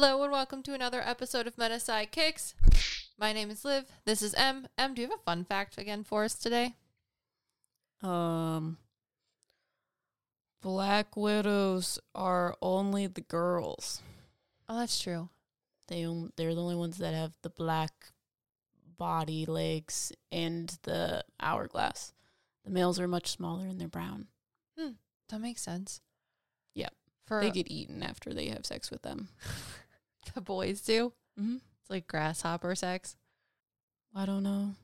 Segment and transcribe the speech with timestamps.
[0.00, 2.54] Hello and welcome to another episode of MetaPsycKicks.
[3.18, 3.86] My name is Liv.
[4.04, 4.68] This is Em.
[4.78, 6.76] Em, do you have a fun fact again for us today?
[8.00, 8.78] Um,
[10.62, 14.00] Black Widows are only the girls.
[14.68, 15.30] Oh, that's true.
[15.88, 18.12] They on- they're the only ones that have the black
[18.98, 22.12] body, legs, and the hourglass.
[22.64, 24.28] The males are much smaller and they're brown.
[24.78, 24.92] Hmm,
[25.28, 26.00] that makes sense.
[26.72, 26.90] Yeah.
[27.24, 29.30] For They get eaten after they have sex with them.
[30.34, 31.12] the boys do.
[31.38, 31.56] Mm-hmm.
[31.80, 33.16] It's like grasshopper sex.
[34.14, 34.74] I don't know.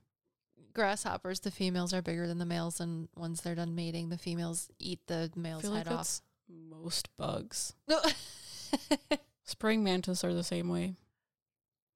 [0.74, 4.68] Grasshoppers, the females are bigger than the males, and once they're done mating, the females
[4.78, 6.20] eat the I male's feel like head off.
[6.48, 7.74] most bugs.
[7.88, 8.00] No.
[9.44, 10.94] Spring mantis are the same way.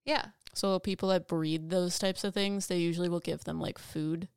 [0.05, 0.27] yeah.
[0.55, 4.29] So people that breed those types of things, they usually will give them like food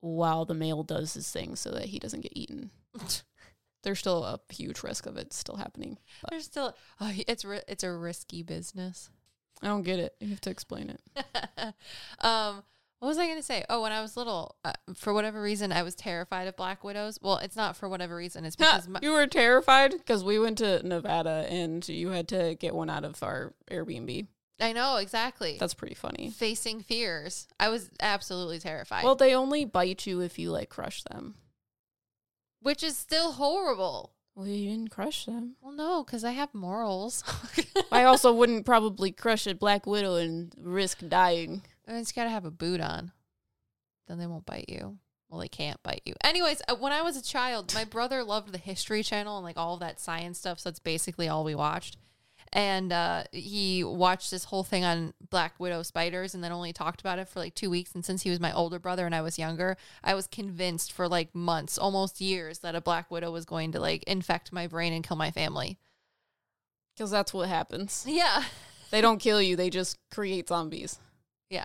[0.00, 2.70] while the male does his thing so that he doesn't get eaten.
[3.86, 5.96] There's still a huge risk of it still happening.
[6.20, 9.10] But There's still oh, it's it's a risky business.
[9.62, 10.16] I don't get it.
[10.18, 11.24] You have to explain it.
[12.18, 12.64] um,
[12.98, 13.64] what was I going to say?
[13.70, 17.20] Oh, when I was little, uh, for whatever reason, I was terrified of black widows.
[17.22, 18.44] Well, it's not for whatever reason.
[18.44, 22.56] It's because my, you were terrified because we went to Nevada and you had to
[22.58, 24.26] get one out of our Airbnb.
[24.58, 25.58] I know exactly.
[25.60, 26.30] That's pretty funny.
[26.30, 29.04] Facing fears, I was absolutely terrified.
[29.04, 31.36] Well, they only bite you if you like crush them.
[32.60, 34.12] Which is still horrible.
[34.34, 35.56] Well, you didn't crush them.
[35.62, 37.24] Well, no, because I have morals.
[37.92, 41.62] I also wouldn't probably crush a black widow and risk dying.
[41.88, 43.12] I mean, it's got to have a boot on.
[44.08, 44.98] Then they won't bite you.
[45.30, 46.14] Well, they can't bite you.
[46.22, 49.56] Anyways, uh, when I was a child, my brother loved the History Channel and like
[49.56, 50.60] all of that science stuff.
[50.60, 51.96] So that's basically all we watched.
[52.52, 57.00] And uh, he watched this whole thing on Black Widow spiders and then only talked
[57.00, 57.94] about it for like two weeks.
[57.94, 61.08] And since he was my older brother and I was younger, I was convinced for
[61.08, 64.92] like months, almost years, that a Black Widow was going to like infect my brain
[64.92, 65.78] and kill my family.
[66.94, 68.04] Because that's what happens.
[68.06, 68.44] Yeah.
[68.92, 71.00] They don't kill you, they just create zombies.
[71.50, 71.64] Yeah.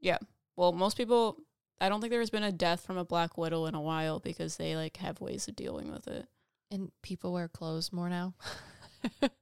[0.00, 0.16] Yeah.
[0.56, 1.36] Well, most people,
[1.80, 4.56] I don't think there's been a death from a black widow in a while because
[4.56, 6.26] they like have ways of dealing with it.
[6.70, 8.34] And people wear clothes more now.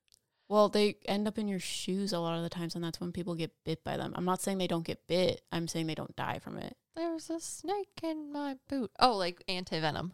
[0.50, 3.12] Well, they end up in your shoes a lot of the times, and that's when
[3.12, 4.12] people get bit by them.
[4.16, 5.42] I'm not saying they don't get bit.
[5.52, 6.76] I'm saying they don't die from it.
[6.96, 8.90] There's a snake in my boot.
[8.98, 10.12] Oh, like anti venom.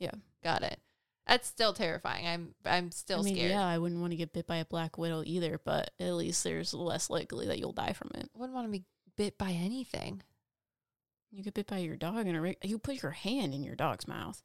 [0.00, 0.10] Yeah.
[0.42, 0.80] Got it.
[1.24, 2.26] That's still terrifying.
[2.26, 3.52] I'm I'm still I mean, scared.
[3.52, 6.42] yeah, I wouldn't want to get bit by a black widow either, but at least
[6.42, 8.28] there's less likely that you'll die from it.
[8.34, 8.82] I wouldn't want to be
[9.16, 10.24] bit by anything.
[11.30, 14.42] You get bit by your dog, and you put your hand in your dog's mouth.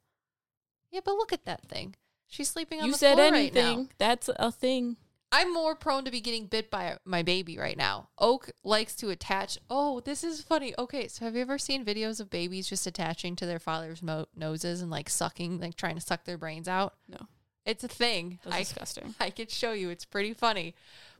[0.92, 1.96] Yeah, but look at that thing.
[2.28, 3.66] She's sleeping on You the said floor anything.
[3.66, 3.88] right now.
[3.98, 4.96] That's a thing.
[5.36, 8.08] I'm more prone to be getting bit by my baby right now.
[8.18, 9.58] Oak likes to attach.
[9.68, 10.72] Oh, this is funny.
[10.78, 14.28] Okay, so have you ever seen videos of babies just attaching to their father's mo-
[14.34, 16.94] noses and like sucking, like trying to suck their brains out?
[17.06, 17.18] No.
[17.66, 18.38] It's a thing.
[18.44, 19.14] That's I disgusting.
[19.20, 19.90] I could show you.
[19.90, 20.74] It's pretty funny.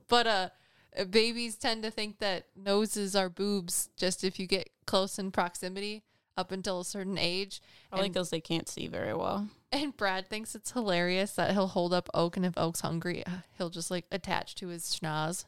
[0.08, 0.48] But uh
[0.98, 5.30] uh, babies tend to think that noses are boobs just if you get close in
[5.30, 6.04] proximity
[6.38, 7.60] up until a certain age.
[7.90, 9.48] Probably And- because they can't see very well.
[9.76, 13.30] And Brad thinks it's hilarious that he'll hold up Oak and if Oak's hungry, uh,
[13.58, 15.44] he'll just like attach to his schnoz.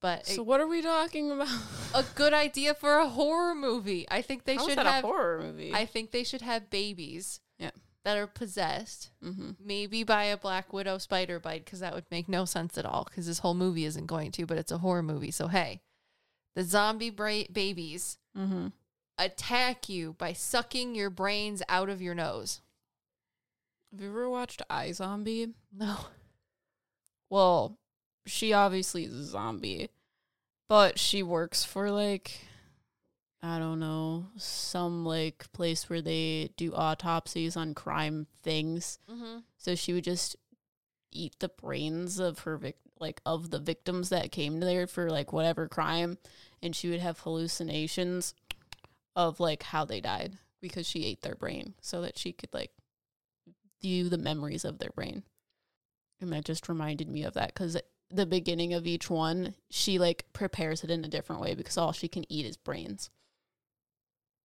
[0.00, 1.48] But So it- what are we talking about?
[1.94, 4.06] a good idea for a horror movie.
[4.10, 5.72] I think they How should have a horror movie?
[5.72, 7.70] I think they should have babies Yeah.
[8.04, 9.50] that are possessed mm-hmm.
[9.64, 13.04] maybe by a black widow spider bite because that would make no sense at all
[13.04, 15.80] because this whole movie isn't going to but it's a horror movie so hey
[16.56, 18.68] the zombie bra- babies Mm-hmm.
[19.18, 22.60] attack you by sucking your brains out of your nose
[23.92, 25.52] Have you ever watched iZombie?
[25.72, 25.96] no
[27.30, 27.78] Well,
[28.26, 29.90] she obviously is a zombie,
[30.68, 32.40] but she works for like
[33.42, 38.98] I don't know some like place where they do autopsies on crime things.
[39.10, 39.38] mm-hmm.
[39.58, 40.36] So she would just
[41.10, 45.32] eat the brains of her vic- like of the victims that came there for like
[45.32, 46.18] whatever crime,
[46.62, 48.32] and she would have hallucinations
[49.16, 52.70] of like how they died because she ate their brain so that she could like
[53.82, 55.24] view the memories of their brain.
[56.20, 57.76] And that just reminded me of that because
[58.10, 61.92] the beginning of each one, she like prepares it in a different way because all
[61.92, 63.10] she can eat is brains.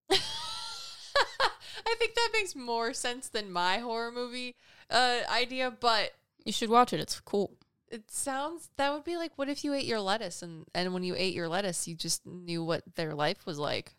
[0.12, 4.56] i think that makes more sense than my horror movie
[4.90, 6.12] uh, idea but
[6.46, 7.00] You should watch it.
[7.00, 7.52] It's cool.
[7.90, 11.04] it sounds that would be like what if you ate your lettuce and and when
[11.04, 13.96] you ate your lettuce you just knew what their life was like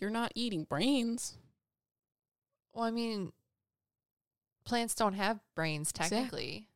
[0.00, 1.36] You're not eating brains.
[2.72, 3.32] Well, I mean,
[4.68, 6.16] plants don't have brains Exactly.
[6.16, 6.68] technically,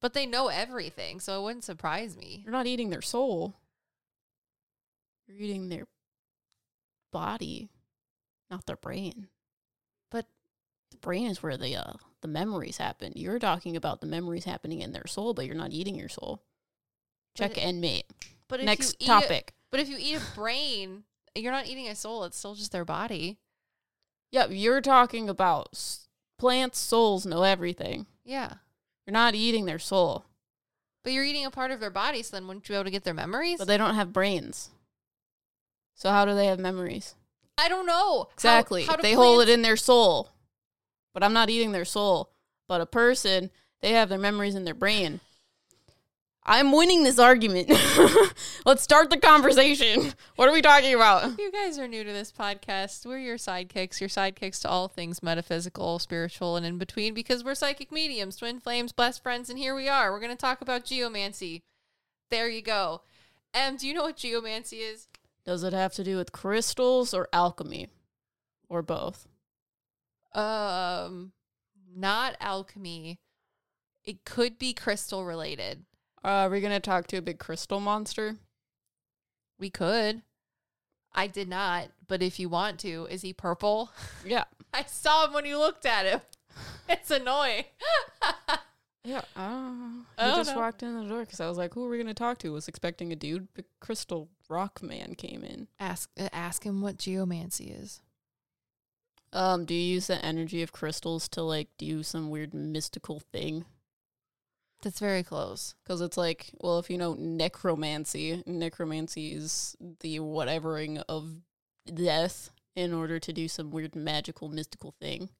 [0.00, 2.42] but they know everything, so it wouldn't surprise me.
[2.44, 3.56] You're not eating their soul.
[5.26, 5.86] You're eating their
[7.12, 7.68] body,
[8.50, 9.28] not their brain.
[10.10, 10.26] But-
[10.90, 13.12] the brain is where the uh, the memories happen.
[13.16, 16.42] You're talking about the memories happening in their soul, but you're not eating your soul.
[17.34, 18.06] But Check it- and mate.
[18.48, 19.54] But Next eat a- topic.
[19.70, 21.02] but if you eat a brain,
[21.34, 22.22] you're not eating a soul.
[22.24, 23.38] It's still just their body.
[24.30, 25.76] Yep, you're talking about
[26.38, 28.06] plants' souls know everything.
[28.24, 28.54] Yeah.
[29.06, 30.24] You're not eating their soul,
[31.04, 32.90] But you're eating a part of their body, so then wouldn't you be able to
[32.90, 33.58] get their memories?
[33.58, 34.70] but they don't have brains.
[35.94, 37.14] So how do they have memories?
[37.56, 38.28] I don't know.
[38.34, 38.82] Exactly.
[38.84, 40.30] how do they hold it in their soul.
[41.14, 42.30] But I'm not eating their soul.
[42.68, 43.50] But a person,
[43.80, 45.20] they have their memories in their brain.
[46.48, 47.68] I'm winning this argument.
[48.64, 50.12] Let's start the conversation.
[50.36, 51.36] What are we talking about?
[51.40, 53.04] You guys are new to this podcast.
[53.04, 57.56] We're your sidekicks, your sidekicks to all things metaphysical, spiritual, and in between because we're
[57.56, 60.12] psychic mediums, twin flames, blessed friends, and here we are.
[60.12, 61.64] We're going to talk about geomancy.
[62.30, 63.02] There you go.
[63.52, 65.08] Em, do you know what geomancy is?
[65.44, 67.88] Does it have to do with crystals or alchemy?
[68.68, 69.26] Or both?
[70.32, 71.32] Um,
[71.92, 73.18] not alchemy.
[74.04, 75.84] It could be crystal related.
[76.26, 78.36] Uh, are we going to talk to a big crystal monster?
[79.60, 80.22] We could.
[81.14, 83.90] I did not, but if you want to, is he purple?
[84.26, 84.44] Yeah.
[84.74, 86.20] I saw him when you looked at him.
[86.88, 87.64] It's annoying.
[89.04, 89.22] Yeah.
[89.36, 90.58] Uh, I he don't just know.
[90.60, 92.52] walked in the door because I was like, who are we going to talk to?
[92.52, 93.54] Was expecting a dude.
[93.54, 95.68] Big crystal rock man came in.
[95.78, 98.00] ask uh, ask him what geomancy is.
[99.32, 103.64] Um, do you use the energy of crystals to like do some weird mystical thing?
[104.82, 105.74] That's very close.
[105.82, 111.40] Because it's like, well, if you know necromancy, necromancy is the whatevering of
[111.92, 115.30] death in order to do some weird magical mystical thing.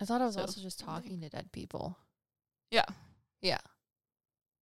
[0.00, 1.96] I thought I was So- also just talking to dead people.
[2.70, 2.84] Yeah.
[3.40, 3.60] Yeah.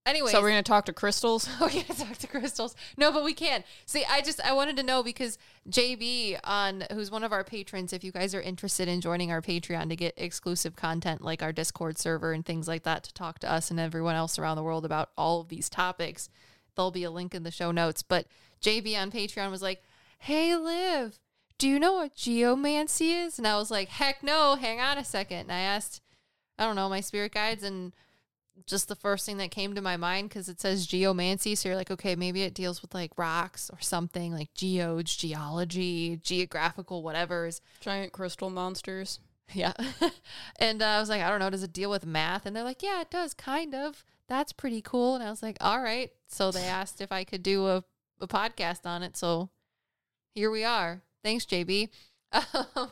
[0.06, 1.48] Anyways, So we're gonna talk to crystals.
[1.60, 2.76] we're gonna talk to crystals.
[2.98, 3.64] No, but we can.
[3.86, 5.38] See, I just I wanted to know because
[5.70, 9.40] JB on who's one of our patrons, if you guys are interested in joining our
[9.40, 13.38] Patreon to get exclusive content like our Discord server and things like that to talk
[13.40, 16.28] to us and everyone else around the world about all of these topics,
[16.76, 18.02] there'll be a link in the show notes.
[18.02, 18.26] But
[18.60, 19.82] JB on Patreon was like,
[20.18, 21.18] Hey Liv,
[21.56, 23.38] do you know what geomancy is?
[23.38, 25.38] And I was like, Heck no, hang on a second.
[25.38, 26.02] And I asked,
[26.58, 27.94] I don't know, my spirit guides and
[28.66, 31.54] just the first thing that came to my mind because it says geomancy.
[31.54, 36.18] So you're like, okay, maybe it deals with like rocks or something like geodes, geology,
[36.22, 37.60] geographical, whatever's.
[37.80, 39.20] Giant crystal monsters.
[39.52, 39.72] Yeah.
[40.58, 42.46] and uh, I was like, I don't know, does it deal with math?
[42.46, 44.04] And they're like, yeah, it does, kind of.
[44.28, 45.14] That's pretty cool.
[45.14, 46.10] And I was like, all right.
[46.28, 47.84] So they asked if I could do a,
[48.20, 49.16] a podcast on it.
[49.16, 49.50] So
[50.34, 51.02] here we are.
[51.22, 51.90] Thanks, JB.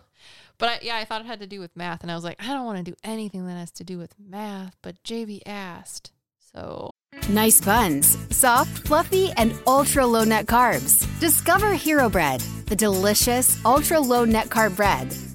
[0.59, 2.03] But I, yeah, I thought it had to do with math.
[2.03, 4.15] And I was like, I don't want to do anything that has to do with
[4.19, 4.77] math.
[4.83, 6.13] But JB asked.
[6.55, 6.91] So
[7.29, 11.07] Nice buns, soft, fluffy, and ultra low net carbs.
[11.21, 15.15] Discover Hero Bread, the delicious ultra low net carb bread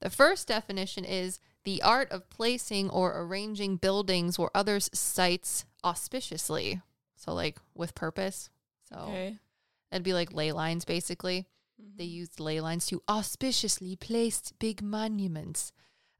[0.00, 6.82] The first definition is the art of placing or arranging buildings or other sites auspiciously.
[7.16, 8.50] So, like with purpose.
[8.88, 9.38] So, Okay.
[9.90, 11.46] it'd be like ley lines basically.
[11.96, 15.72] They used ley lines to auspiciously place big monuments.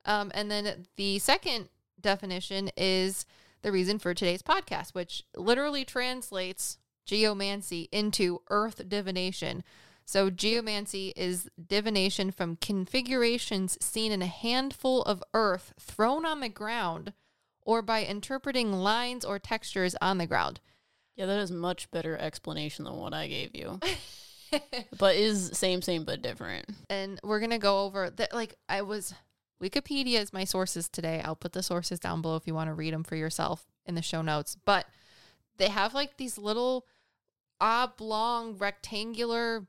[0.05, 1.69] Um, and then the second
[2.01, 3.25] definition is
[3.63, 9.65] the reason for today's podcast, which literally translates geomancy into earth divination.
[10.09, 16.49] So, geomancy is divination from configurations seen in a handful of earth thrown on the
[16.49, 17.13] ground
[17.61, 20.61] or by interpreting lines or textures on the ground.
[21.17, 23.81] Yeah, that is much better explanation than what I gave you.
[24.99, 26.67] but is same, same, but different.
[26.89, 28.33] and we're gonna go over that.
[28.33, 29.13] Like I was,
[29.61, 31.21] Wikipedia is my sources today.
[31.25, 33.97] I'll put the sources down below if you want to read them for yourself in
[33.97, 34.57] the show notes.
[34.65, 34.87] But
[35.57, 36.87] they have like these little
[37.61, 39.67] oblong rectangular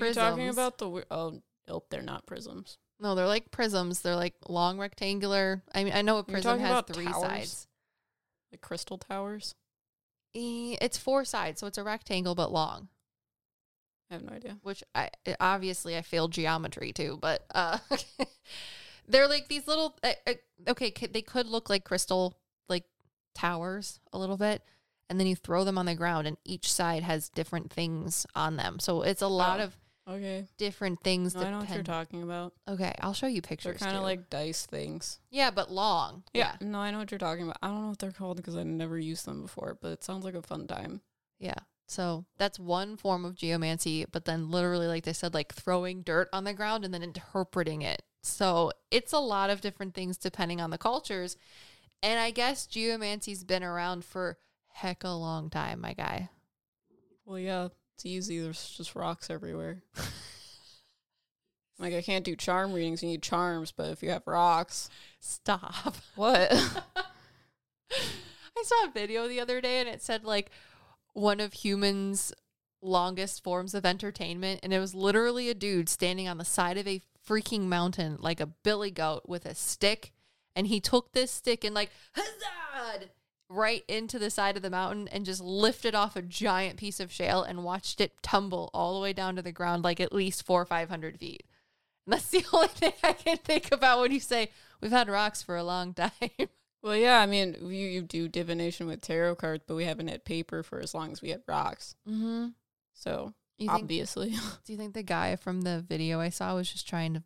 [0.00, 2.78] Are you talking about the oh nope, they're not prisms.
[3.00, 4.00] No, they're like prisms.
[4.00, 5.62] They're like long rectangular.
[5.74, 7.20] I mean, I know a prism has three towers?
[7.22, 7.66] sides.
[8.52, 9.54] Like crystal towers?
[10.34, 12.88] It's four sides, so it's a rectangle but long.
[14.10, 14.58] I have no idea.
[14.62, 17.78] which I I- obviously I failed geometry too, but uh,
[19.08, 19.96] they're like these little.
[20.02, 20.34] Uh, uh,
[20.68, 22.36] okay, c- they could look like crystal
[22.68, 22.84] like
[23.34, 24.62] towers a little bit,
[25.08, 28.56] and then you throw them on the ground, and each side has different things on
[28.56, 28.78] them.
[28.78, 29.64] So it's a lot Oh.
[29.64, 30.46] of Okay.
[30.58, 31.34] different things.
[31.34, 32.52] No, I know what you're talking about.
[32.68, 33.78] Okay, I'll show you pictures.
[33.80, 35.18] They're kind of like dice things.
[35.30, 36.24] yeah, but long.
[36.34, 36.56] Yeah.
[36.60, 37.56] No, I know what you're talking about.
[37.62, 40.24] I don't know what they're called because I never used them before, but it sounds
[40.24, 41.00] like a fun time.
[41.38, 41.54] Yeah.
[41.86, 46.28] So that's one form of geomancy, but then literally, like they said, like throwing dirt
[46.32, 48.02] on the ground and then interpreting it.
[48.22, 51.36] So it's a lot of different things depending on the cultures.
[52.02, 54.38] And I guess geomancy's been around for
[54.72, 56.30] heck a long time, my guy.
[57.24, 58.40] Well, yeah, it's easy.
[58.40, 59.82] There's just rocks everywhere.
[61.78, 63.02] like I can't do charm readings.
[63.02, 64.88] You need charms, but if you have rocks,
[65.20, 65.96] Stop.
[66.16, 66.52] what?
[66.52, 66.82] I
[68.62, 70.50] saw a video the other day and it said like
[71.14, 72.34] one of humans'
[72.82, 74.60] longest forms of entertainment.
[74.62, 78.38] And it was literally a dude standing on the side of a freaking mountain like
[78.38, 80.12] a billy goat with a stick.
[80.54, 83.06] And he took this stick and like, huzzah!
[83.48, 87.12] Right into the side of the mountain and just lifted off a giant piece of
[87.12, 90.44] shale and watched it tumble all the way down to the ground like at least
[90.44, 91.44] four or 500 feet.
[92.06, 95.42] And that's the only thing I can think about when you say we've had rocks
[95.42, 96.10] for a long time.
[96.82, 97.20] well, yeah.
[97.20, 100.80] I mean, you you do divination with tarot cards, but we haven't had paper for
[100.80, 101.96] as long as we had rocks.
[102.08, 102.48] Mm-hmm.
[102.94, 104.30] So You think, obviously,
[104.64, 107.22] do you think the guy from the video I saw was just trying to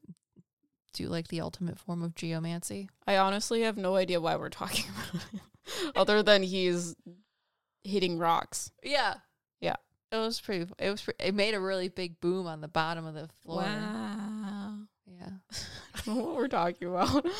[0.94, 2.88] do like the ultimate form of geomancy?
[3.06, 5.40] I honestly have no idea why we're talking about it,
[5.96, 6.94] other than he's
[7.84, 8.70] hitting rocks.
[8.82, 9.14] Yeah.
[9.60, 9.76] Yeah.
[10.10, 13.14] It was pretty it was it made a really big boom on the bottom of
[13.14, 13.62] the floor.
[13.62, 14.78] Wow.
[15.06, 15.30] Yeah.
[15.94, 17.26] I don't know what we're talking about.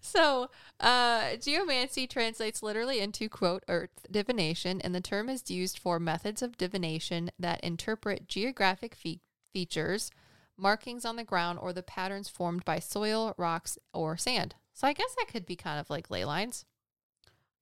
[0.00, 0.48] So,
[0.80, 6.40] uh, geomancy translates literally into quote earth divination, and the term is used for methods
[6.40, 9.20] of divination that interpret geographic fe-
[9.52, 10.10] features,
[10.56, 14.54] markings on the ground, or the patterns formed by soil, rocks, or sand.
[14.78, 16.64] So, I guess that could be kind of like ley lines.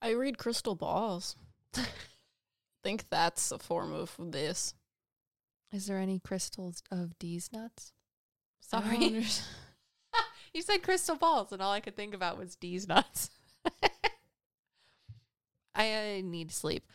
[0.03, 1.35] I read crystal balls.
[2.83, 4.75] think that's a form of this.
[5.73, 7.95] Is there any crystals of D's nuts?
[8.61, 8.99] Sorry.
[10.53, 13.31] you said crystal balls, and all I could think about was D's nuts.
[15.75, 16.87] I uh, need sleep.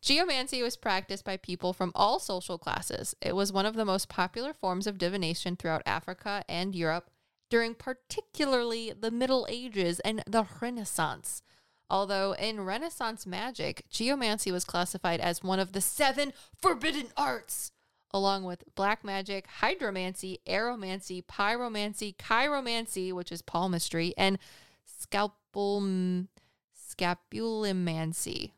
[0.00, 3.14] Geomancy was practiced by people from all social classes.
[3.20, 7.10] It was one of the most popular forms of divination throughout Africa and Europe
[7.48, 11.42] during particularly the Middle Ages and the Renaissance.
[11.88, 17.70] Although in Renaissance magic, geomancy was classified as one of the seven forbidden arts,
[18.12, 24.38] along with black magic, hydromancy, aeromancy, pyromancy, chiromancy, which is palmistry, and
[24.84, 25.80] scalpel
[26.76, 28.52] scapulomancy,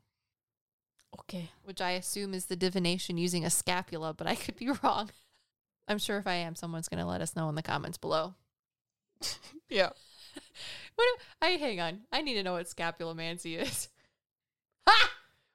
[1.21, 1.51] okay.
[1.65, 5.11] which I assume is the divination using a scapula, but I could be wrong.
[5.87, 8.35] I'm sure if I am, someone's going to let us know in the comments below.
[9.69, 9.91] Yeah.
[10.95, 11.07] What
[11.43, 12.01] I hang on.
[12.11, 13.89] I need to know what scapulomancy is.
[14.89, 15.11] Ha!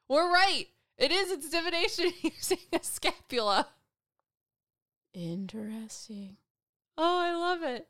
[0.08, 0.68] We're right.
[0.98, 1.32] It is.
[1.32, 3.68] It's divination using a scapula.
[5.14, 6.38] Interesting.
[6.98, 7.88] Oh, I love it.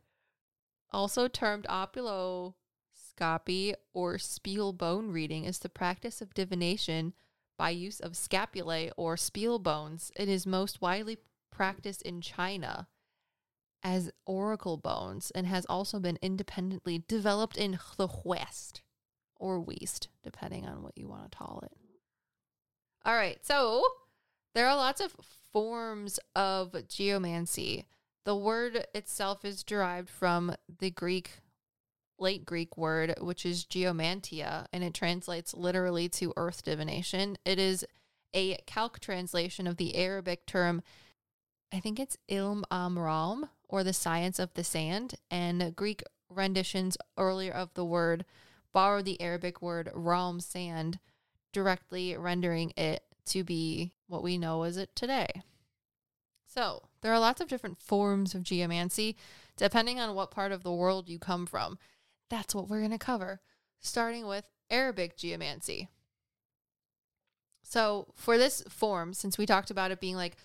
[0.91, 7.11] Also termed opuloscopy or speal bone reading is the practice of divination
[7.57, 10.13] by use of scapulae or speal bones.
[10.15, 11.17] It is most widely
[11.51, 12.87] practiced in China
[13.83, 18.81] as oracle bones and has also been independently developed in the West
[19.35, 21.71] or West, depending on what you want to call it.
[23.05, 23.83] All right, so
[24.55, 25.13] there are lots of
[25.51, 27.85] forms of geomancy.
[28.25, 31.41] The word itself is derived from the Greek,
[32.17, 37.37] late Greek word, which is geomantia, and it translates literally to earth divination.
[37.43, 37.85] It is
[38.33, 40.81] a calque translation of the Arabic term,
[41.73, 47.51] I think it's ilm amram, or the science of the sand, and Greek renditions earlier
[47.51, 48.25] of the word
[48.71, 50.99] borrow the Arabic word ram sand,
[51.51, 55.41] directly rendering it to be what we know as it today.
[56.45, 59.17] So, there are lots of different forms of geomancy
[59.57, 61.79] depending on what part of the world you come from.
[62.29, 63.41] That's what we're going to cover,
[63.79, 65.89] starting with Arabic geomancy.
[67.63, 70.37] So, for this form, since we talked about it being like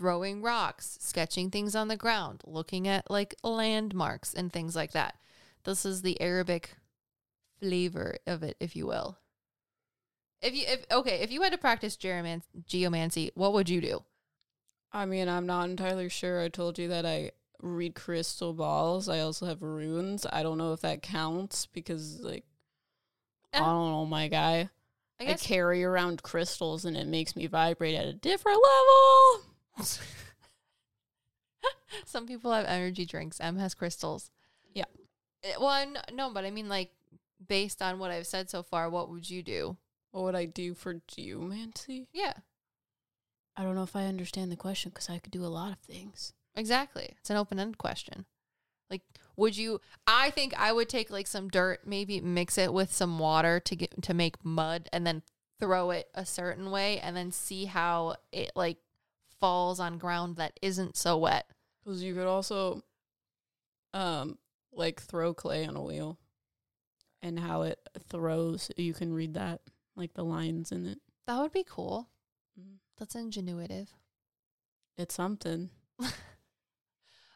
[0.00, 5.14] throwing rocks, sketching things on the ground, looking at like landmarks and things like that,
[5.64, 6.76] this is the Arabic
[7.60, 9.18] flavor of it, if you will.
[10.40, 14.02] If you if okay, if you had to practice geoman- geomancy, what would you do?
[14.90, 16.40] I mean, I'm not entirely sure.
[16.40, 19.06] I told you that I read crystal balls.
[19.06, 20.24] I also have runes.
[20.32, 22.44] I don't know if that counts because, like,
[23.52, 23.60] I eh.
[23.60, 24.70] don't know, my guy.
[25.20, 29.49] I I, carry around crystals and it makes me vibrate at a different level.
[32.06, 33.40] some people have energy drinks.
[33.40, 34.30] Em has crystals.
[34.74, 34.84] Yeah.
[35.42, 36.90] Eh, Well, no, but I mean, like,
[37.46, 39.76] based on what I've said so far, what would you do?
[40.12, 42.08] What would I do for geomancy?
[42.12, 42.34] Yeah,
[43.56, 45.78] I don't know if I understand the question because I could do a lot of
[45.78, 46.32] things.
[46.54, 47.14] exactly.
[47.18, 48.26] It's an open ended question.
[48.90, 49.02] Like,
[49.36, 49.80] would you?
[50.06, 53.76] I think I would take like some dirt, maybe mix it with some water to
[53.76, 55.22] get to make mud, and then
[55.60, 58.78] throw it a certain way, and then see how it like
[59.40, 61.46] falls on ground that isn't so wet.
[61.82, 62.82] Because you could also,
[63.94, 64.38] um,
[64.72, 66.18] like throw clay on a wheel,
[67.22, 67.78] and how it
[68.08, 68.70] throws.
[68.76, 69.62] You can read that,
[69.96, 70.98] like the lines in it.
[71.26, 72.08] That would be cool.
[72.58, 72.76] Mhm.
[72.98, 73.88] That's ingenuitive.
[74.96, 75.70] It's something.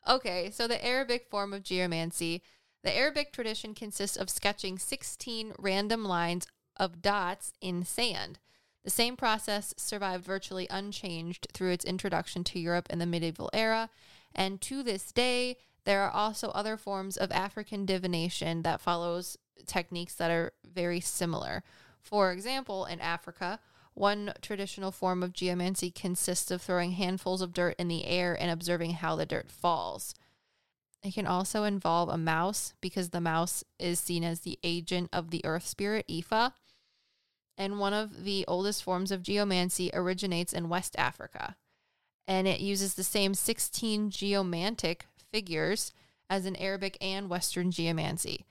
[0.07, 2.43] Okay, so the Arabic form of geomancy.
[2.83, 6.47] The Arabic tradition consists of sketching 16 random lines
[6.77, 8.39] of dots in sand.
[8.85, 13.89] The same process survived virtually unchanged through its introduction to Europe in the medieval era,
[14.35, 20.15] and to this day, there are also other forms of African divination that follows techniques
[20.15, 21.63] that are very similar.
[22.01, 23.61] For example, in Africa,
[23.95, 28.51] one traditional form of geomancy consists of throwing handfuls of dirt in the air and
[28.51, 30.15] observing how the dirt falls.
[31.03, 35.31] It can also involve a mouse because the mouse is seen as the agent of
[35.31, 36.53] the earth spirit, Ifa.
[37.57, 41.57] And one of the oldest forms of geomancy originates in West Africa.
[42.27, 45.93] And it uses the same 16 geomantic figures
[46.29, 48.47] as in Arabic and Western geomancy.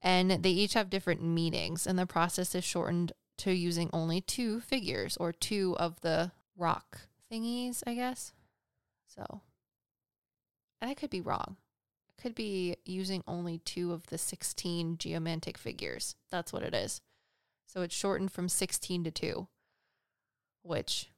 [0.00, 4.60] And they each have different meanings, and the process is shortened to using only two
[4.60, 8.32] figures or two of the rock thingies, I guess.
[9.06, 9.42] So,
[10.80, 11.56] and I could be wrong.
[12.10, 16.16] I could be using only two of the 16 geomantic figures.
[16.30, 17.00] That's what it is.
[17.72, 19.48] So it's shortened from 16 to 2,
[20.62, 21.08] which,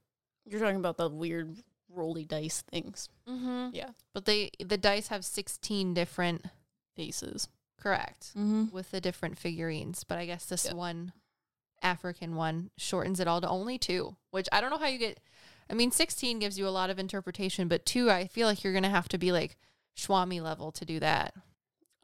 [0.46, 1.56] You're talking about the weird
[1.88, 3.08] rolly dice things.
[3.28, 3.70] mm-hmm.
[3.72, 3.90] Yeah.
[4.12, 6.44] but they the dice have 16 different,
[6.96, 7.48] Faces.
[7.80, 8.66] correct, Mm-hmm.
[8.72, 10.04] with the different figurines.
[10.04, 10.74] But I guess this Yeah.
[10.74, 11.12] one
[11.82, 15.18] African one shortens it all to only two, which I don't know how you get.
[15.68, 18.72] I mean, 16 gives you a lot of interpretation, but two, I feel like you're
[18.72, 19.56] going to have to be like
[19.96, 21.34] Schwami level to do that.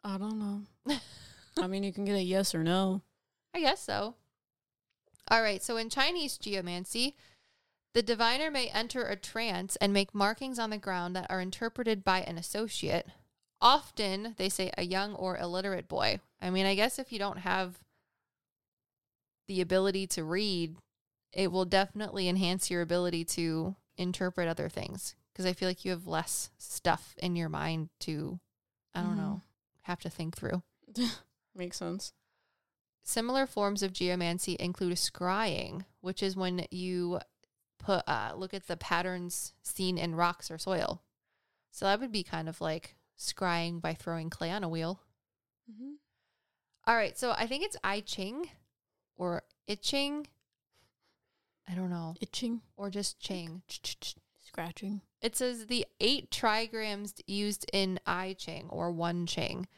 [0.02, 0.96] I don't know.
[1.62, 3.02] I mean, you can get a yes or no.
[3.54, 4.14] I guess so.
[5.30, 5.62] All right.
[5.62, 7.14] So in Chinese geomancy,
[7.94, 12.04] the diviner may enter a trance and make markings on the ground that are interpreted
[12.04, 13.06] by an associate.
[13.60, 16.20] Often, they say a young or illiterate boy.
[16.40, 17.78] I mean, I guess if you don't have
[19.48, 20.76] the ability to read,
[21.32, 25.90] it will definitely enhance your ability to interpret other things because I feel like you
[25.90, 28.40] have less stuff in your mind to,
[28.94, 29.16] I don't Mhm.
[29.16, 29.42] know,
[29.82, 30.62] have to think through.
[31.54, 32.12] Makes sense.
[33.02, 37.20] Similar forms of geomancy include scrying, which is when you
[37.78, 41.02] put uh, look at the patterns seen in rocks or soil.
[41.70, 45.00] So that would be kind of like scrying by throwing clay on a wheel.
[45.70, 45.92] Mm-hmm.
[46.86, 48.48] All right, so I think it's I Ching
[49.16, 50.26] or itching.
[51.68, 53.62] I don't know, Itching, or just Ching.
[54.44, 55.02] scratching.
[55.22, 59.68] It says the eight trigrams used in I Ching or One Ching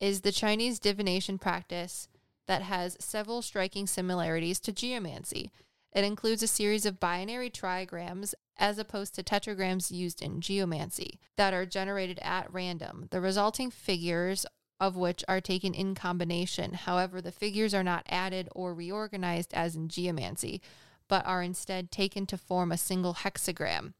[0.00, 2.08] is the Chinese divination practice
[2.46, 5.50] that has several striking similarities to geomancy.
[5.92, 11.54] It includes a series of binary trigrams as opposed to tetragrams used in geomancy that
[11.54, 13.06] are generated at random.
[13.10, 14.44] The resulting figures
[14.80, 16.74] of which are taken in combination.
[16.74, 20.60] However, the figures are not added or reorganized as in geomancy,
[21.08, 23.94] but are instead taken to form a single hexagram.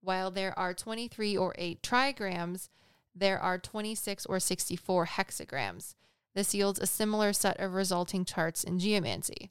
[0.00, 2.68] While there are 23 or 8 trigrams,
[3.14, 5.94] there are 26 or 64 hexagrams.
[6.36, 9.50] This yields a similar set of resulting charts in geomancy.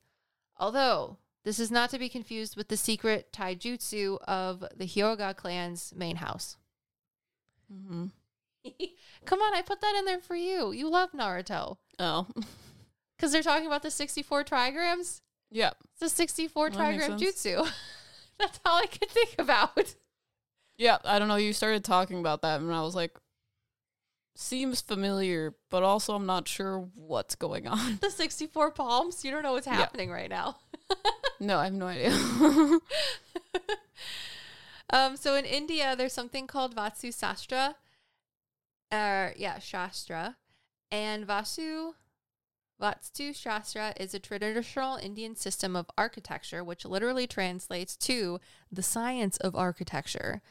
[0.55, 5.93] Although, this is not to be confused with the secret taijutsu of the Hyuga clan's
[5.97, 6.57] main house.
[7.73, 8.05] Mm-hmm.
[9.25, 10.71] Come on, I put that in there for you.
[10.71, 11.77] You love Naruto.
[11.97, 12.27] Oh,
[13.17, 15.21] Because they're talking about the 64 trigrams.
[15.49, 15.77] Yep.
[15.93, 17.67] It's a 64 That trigram jutsu.
[18.39, 19.95] That's all I could think about.
[20.77, 21.37] Yeah, I don't know.
[21.37, 23.17] You started talking about that, and I was like,
[24.35, 27.99] seems familiar, but also I'm not sure what's going on.
[28.01, 29.23] The 64 palms.
[29.25, 29.73] You don't know what's Yeah.
[29.75, 30.57] happening right now.
[31.41, 32.11] No, I have no idea.
[34.91, 37.73] Um, so in India, there's something called Vatsu Sastra.
[38.91, 40.37] Uh, yeah, Shastra.
[40.91, 41.93] And Vasu,
[42.81, 48.39] Vatsu Shastra is a traditional Indian system of architecture, which literally translates to
[48.71, 50.41] the science of architecture.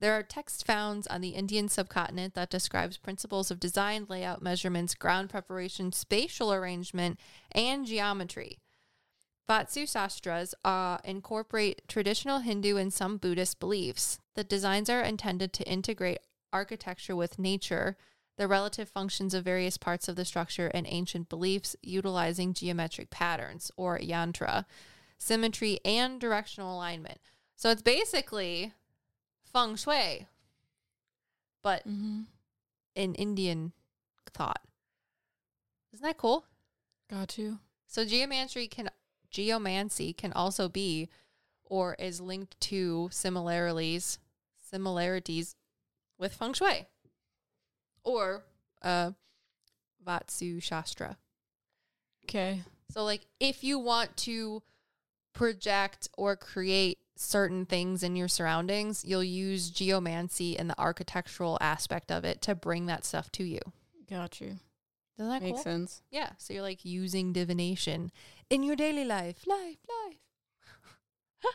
[0.00, 4.94] There are texts found on the Indian subcontinent that describes principles of design, layout, measurements,
[4.94, 7.20] ground preparation, spatial arrangement,
[7.52, 8.58] and geometry.
[9.48, 14.18] Vatsu Sastras uh, incorporate traditional Hindu and some Buddhist beliefs.
[14.36, 17.96] The designs are intended to integrate architecture with nature,
[18.38, 23.70] the relative functions of various parts of the structure, and ancient beliefs utilizing geometric patterns
[23.76, 24.64] or yantra,
[25.18, 27.18] symmetry, and directional alignment.
[27.56, 28.72] So it's basically
[29.52, 30.26] feng shui,
[31.62, 32.22] but Mm-hmm.
[32.94, 33.72] in Indian
[34.32, 34.62] thought.
[35.92, 36.44] Isn't that cool?
[37.10, 37.58] Got you.
[37.86, 38.90] So geomancy can
[39.30, 41.08] geomancy can also be
[41.64, 44.18] or is linked to similarities
[44.70, 45.56] similarities
[46.18, 46.86] with feng shui
[48.04, 48.42] or
[48.82, 49.10] uh
[50.06, 51.16] Vatsu Shastra.
[52.24, 52.62] Okay.
[52.90, 54.62] So like if you want to
[55.32, 62.10] project or create certain things in your surroundings, you'll use geomancy and the architectural aspect
[62.10, 63.60] of it to bring that stuff to you.
[64.08, 64.56] Got you.
[65.18, 65.62] Doesn't that make cool?
[65.62, 66.02] sense.
[66.10, 66.30] Yeah.
[66.38, 68.10] So you're like using divination
[68.48, 69.46] in your daily life.
[69.46, 70.16] Life, life.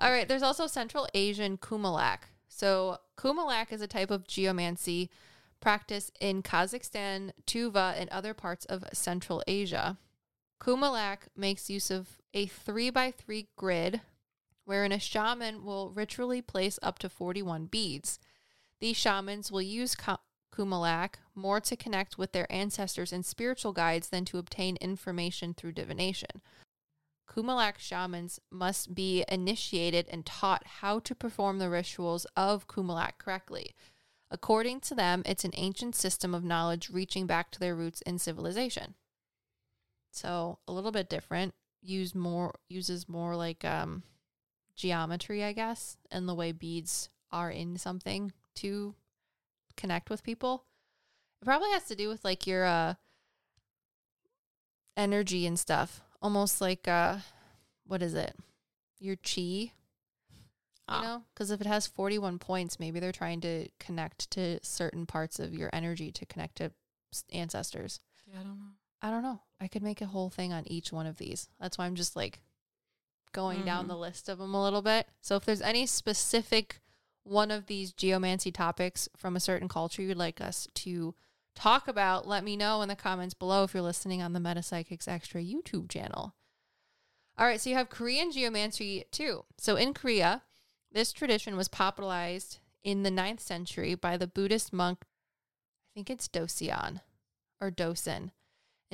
[0.00, 0.28] All right.
[0.28, 2.18] There's also Central Asian Kumalak.
[2.48, 5.08] So Kumalak is a type of geomancy
[5.60, 9.98] practiced in Kazakhstan, Tuva, and other parts of Central Asia.
[10.60, 14.00] Kumalak makes use of a three by three grid
[14.64, 18.18] wherein a shaman will ritually place up to 41 beads.
[18.80, 19.96] These shamans will use
[20.54, 25.72] Kumalak more to connect with their ancestors and spiritual guides than to obtain information through
[25.72, 26.42] divination.
[27.28, 33.74] Kumalak shamans must be initiated and taught how to perform the rituals of Kumalak correctly.
[34.30, 38.18] According to them, it's an ancient system of knowledge reaching back to their roots in
[38.18, 38.94] civilization.
[40.10, 41.54] So a little bit different.
[41.82, 44.02] Use more uses more like um,
[44.76, 48.94] geometry, I guess, and the way beads are in something to
[49.76, 50.64] connect with people.
[51.42, 52.94] It probably has to do with like your uh
[54.96, 56.00] energy and stuff.
[56.22, 57.18] Almost like uh
[57.86, 58.34] what is it?
[58.98, 59.40] Your chi.
[59.40, 59.70] You
[60.86, 61.00] Ah.
[61.02, 61.24] know?
[61.34, 65.54] Cuz if it has 41 points, maybe they're trying to connect to certain parts of
[65.54, 66.72] your energy to connect to
[67.32, 68.00] ancestors.
[68.26, 68.72] Yeah, I don't know.
[69.02, 69.40] I don't know.
[69.60, 71.48] I could make a whole thing on each one of these.
[71.60, 72.40] That's why I'm just like
[73.34, 73.88] going down Mhm.
[73.88, 75.06] the list of them a little bit.
[75.20, 76.80] So if there's any specific
[77.24, 81.14] one of these geomancy topics from a certain culture you'd like us to
[81.54, 85.06] talk about, let me know in the comments below if you're listening on the MetaPsycKicks
[85.08, 86.34] Extra YouTube channel.
[87.36, 89.44] All right, so you have Korean geomancy too.
[89.58, 90.42] So in Korea,
[90.92, 96.28] this tradition was popularized in the 9th century by the Buddhist monk, I think it's
[96.28, 97.00] Doseon
[97.60, 98.32] or Dosen.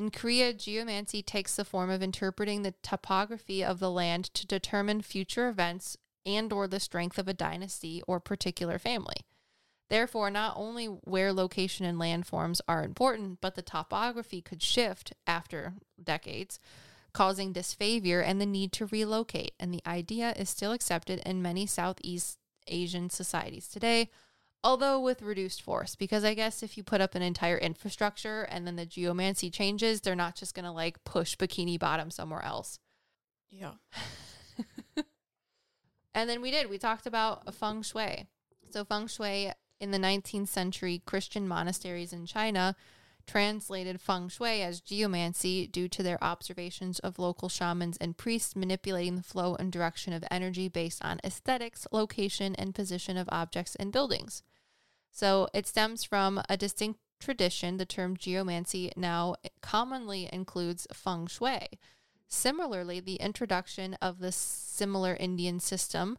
[0.00, 5.02] In Korea, geomancy takes the form of interpreting the topography of the land to determine
[5.02, 9.26] future events and or the strength of a dynasty or particular family.
[9.90, 15.74] Therefore, not only where location and landforms are important, but the topography could shift after
[16.02, 16.58] decades,
[17.12, 19.52] causing disfavor and the need to relocate.
[19.60, 24.08] And the idea is still accepted in many Southeast Asian societies today,
[24.62, 25.94] although with reduced force.
[25.94, 30.00] Because I guess if you put up an entire infrastructure and then the geomancy changes,
[30.00, 32.78] they're not just going to like push Bikini Bottom somewhere else.
[33.50, 33.72] Yeah.
[36.14, 36.68] And then we did.
[36.68, 38.26] We talked about feng shui.
[38.70, 42.76] So feng shui in the 19th century Christian monasteries in China
[43.26, 49.14] translated feng shui as geomancy due to their observations of local shamans and priests manipulating
[49.16, 53.92] the flow and direction of energy based on aesthetics, location, and position of objects and
[53.92, 54.42] buildings.
[55.10, 57.76] So it stems from a distinct tradition.
[57.76, 61.68] The term geomancy now commonly includes feng shui.
[62.28, 66.16] Similarly, the introduction of the similar Indian system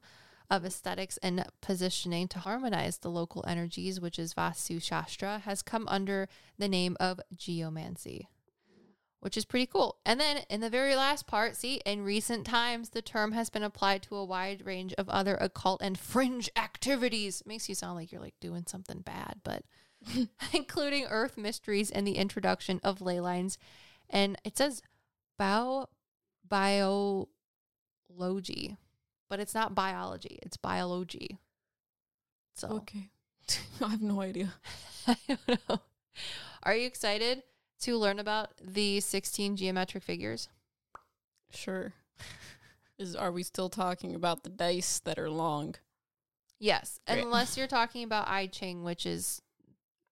[0.50, 5.88] of aesthetics and positioning to harmonize the local energies, which is Vastu Shastra, has come
[5.88, 6.28] under
[6.60, 8.28] the name of geomancy,
[9.22, 9.98] which is pretty cool.
[10.06, 13.64] And then in the very last part, see, in recent times, the term has been
[13.64, 17.44] applied to a wide range of other occult and fringe activities.
[17.46, 19.64] Makes you sound like you're like doing something bad, but
[20.54, 23.60] including earth mysteries and the introduction of ley lines.
[24.10, 24.82] And it says
[25.38, 25.88] bio
[26.50, 27.30] biology,
[29.30, 31.38] but it's not biology, it's biology.
[32.56, 33.10] So Okay.
[33.82, 34.56] I have no idea.
[35.08, 35.82] I don't know.
[36.64, 37.44] Are you excited
[37.82, 40.50] to learn about the 16 geometric figures?
[41.52, 41.94] Sure.
[42.98, 45.76] Is are we still talking about the dice that are long?
[46.60, 47.24] Yes, Great.
[47.24, 49.42] unless you're talking about I Ching, which is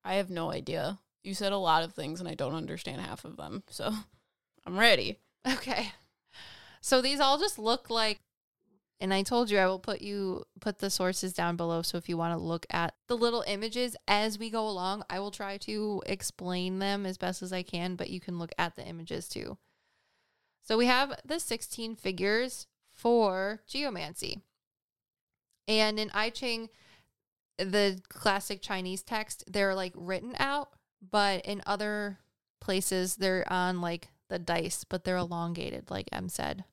[0.03, 0.99] I have no idea.
[1.23, 3.63] You said a lot of things and I don't understand half of them.
[3.69, 3.93] So
[4.65, 5.19] I'm ready.
[5.47, 5.91] okay.
[6.81, 8.19] So these all just look like
[9.01, 11.81] And I told you I will put you put the sources down below.
[11.81, 15.19] So if you want to look at the little images as we go along, I
[15.19, 18.75] will try to explain them as best as I can, but you can look at
[18.75, 19.57] the images too.
[20.63, 24.41] So we have the 16 figures for geomancy.
[25.67, 26.69] And in I Ching,
[27.57, 30.71] the classic Chinese text, they're like written out,
[31.09, 32.19] but in other
[32.59, 36.65] places they're on like the dice, but they're elongated, like Em said.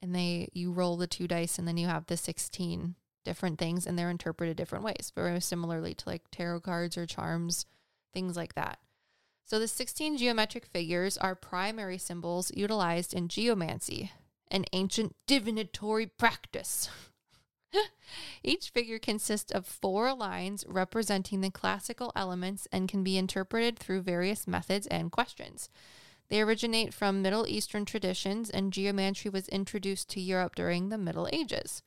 [0.00, 3.86] And they you roll the two dice and then you have the 16 different things
[3.86, 7.66] and they're interpreted different ways, very similarly to like tarot cards or charms,
[8.12, 8.78] things like that.
[9.44, 14.12] So the 16 geometric figures are primary symbols utilized in geomancy,
[14.50, 16.90] an ancient divinatory practice.
[18.42, 24.02] Each figure consists of four lines representing the classical elements and can be interpreted through
[24.02, 25.70] various methods and questions.
[26.28, 31.28] They originate from Middle Eastern traditions, and geomancy was introduced to Europe during the Middle
[31.32, 31.82] Ages,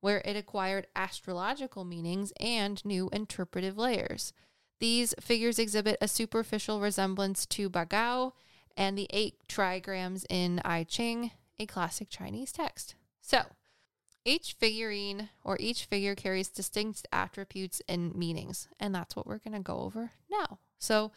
[0.00, 4.32] where it acquired astrological meanings and new interpretive layers.
[4.78, 8.32] These figures exhibit a superficial resemblance to Bagua
[8.76, 12.94] and the eight trigrams in I Ching, a classic Chinese text.
[13.20, 13.42] So,
[14.24, 19.54] each figurine or each figure carries distinct attributes and meanings, and that's what we're going
[19.54, 20.58] to go over now.
[20.78, 21.12] So,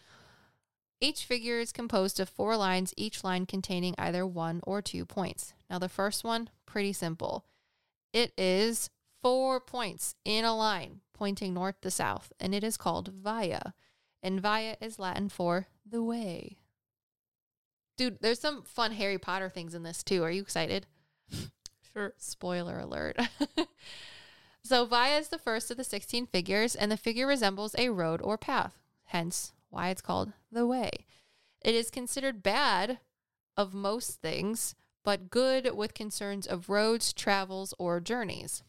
[1.01, 5.53] each figure is composed of four lines, each line containing either one or two points.
[5.69, 7.45] Now, the first one, pretty simple.
[8.13, 8.89] It is
[9.21, 13.73] four points in a line pointing north to south, and it is called via.
[14.23, 16.57] And via is Latin for the way.
[17.97, 20.23] Dude, there's some fun Harry Potter things in this too.
[20.23, 20.87] Are you excited?
[21.93, 22.13] Sure.
[22.17, 23.17] Spoiler alert.
[24.61, 28.21] so, Via is the first of the 16 figures, and the figure resembles a road
[28.21, 30.89] or path, hence why it's called the way.
[31.61, 32.99] It is considered bad
[33.57, 38.63] of most things, but good with concerns of roads, travels, or journeys.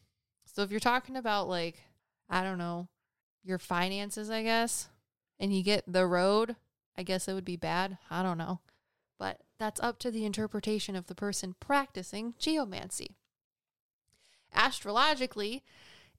[0.45, 1.83] So, if you're talking about, like,
[2.29, 2.89] I don't know,
[3.45, 4.89] your finances, I guess,
[5.39, 6.57] and you get the road,
[6.99, 7.99] I guess it would be bad.
[8.11, 8.61] I don't know.
[9.19, 13.17] But that's up to the interpretation of the person practicing geomancy.
[14.53, 15.63] Astrologically,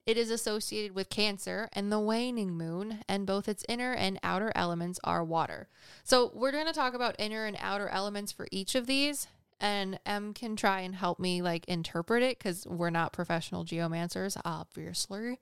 [0.08, 4.54] it is associated with Cancer and the waning moon, and both its inner and outer
[4.56, 5.67] elements are water.
[6.06, 9.28] So, we're going to talk about inner and outer elements for each of these,
[9.60, 14.39] and Em can try and help me like interpret it because we're not professional geomancers,
[14.46, 15.39] obviously.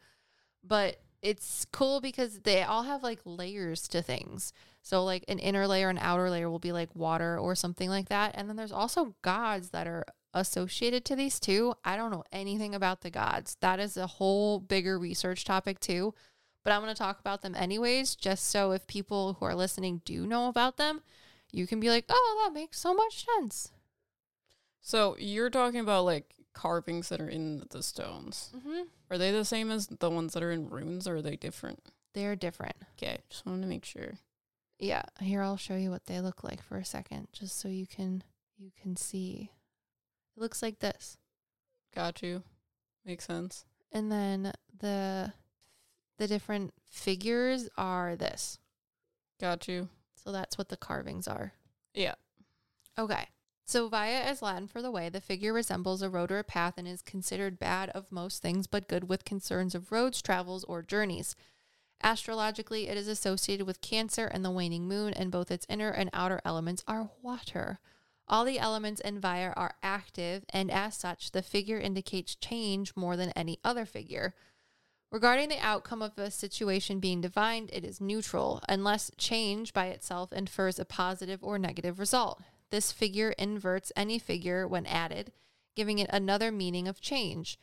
[0.64, 4.52] But it's cool because they all have like layers to things.
[4.82, 8.10] So, like an inner layer and outer layer will be like water or something like
[8.10, 8.32] that.
[8.34, 11.74] And then there's also gods that are associated to these two.
[11.84, 13.58] I don't know anything about the gods.
[13.62, 16.14] That is a whole bigger research topic too.
[16.64, 20.02] But I'm going to talk about them anyways, just so if people who are listening
[20.04, 21.02] do know about them,
[21.52, 23.72] you can be like, oh, that makes so much sense.
[24.82, 28.52] So you're talking about like carvings that are in the stones.
[28.56, 28.84] Mm-hmm.
[29.12, 31.84] Are they the same as the ones that are in runes, or are they different?
[32.14, 32.76] They're different.
[32.98, 34.20] Okay, just wanted to make sure.
[34.80, 37.86] Yeah, here I'll show you what they look like for a second, just so you
[37.86, 38.24] can
[38.58, 39.52] you can see.
[40.36, 41.18] It looks like this,
[41.94, 42.44] Got you.
[43.06, 43.66] Makes sense.
[43.92, 45.34] and then the
[46.18, 48.58] the different figures are this.
[49.40, 49.90] Got you.
[50.24, 51.54] So that's what the carvings are.
[51.94, 52.16] Yeah.
[52.98, 53.28] Okay.
[53.66, 55.10] So via is Latin for the way.
[55.10, 58.68] The figure resembles a road or a path and is considered bad of most things,
[58.68, 61.36] but good with concerns of roads, travels, or journeys.
[62.04, 66.10] Astrologically, it is associated with Cancer and the waning moon, and both its inner and
[66.14, 67.80] outer elements are water.
[68.28, 73.16] All the elements in Via are active, and as such, the figure indicates change more
[73.16, 74.34] than any other figure.
[75.12, 80.34] Regarding the outcome of a situation being divined, it is neutral, unless change by itself
[80.34, 82.42] infers a positive or negative result.
[82.72, 85.32] This figure inverts any figure when added,
[85.76, 87.60] giving it another meaning of change.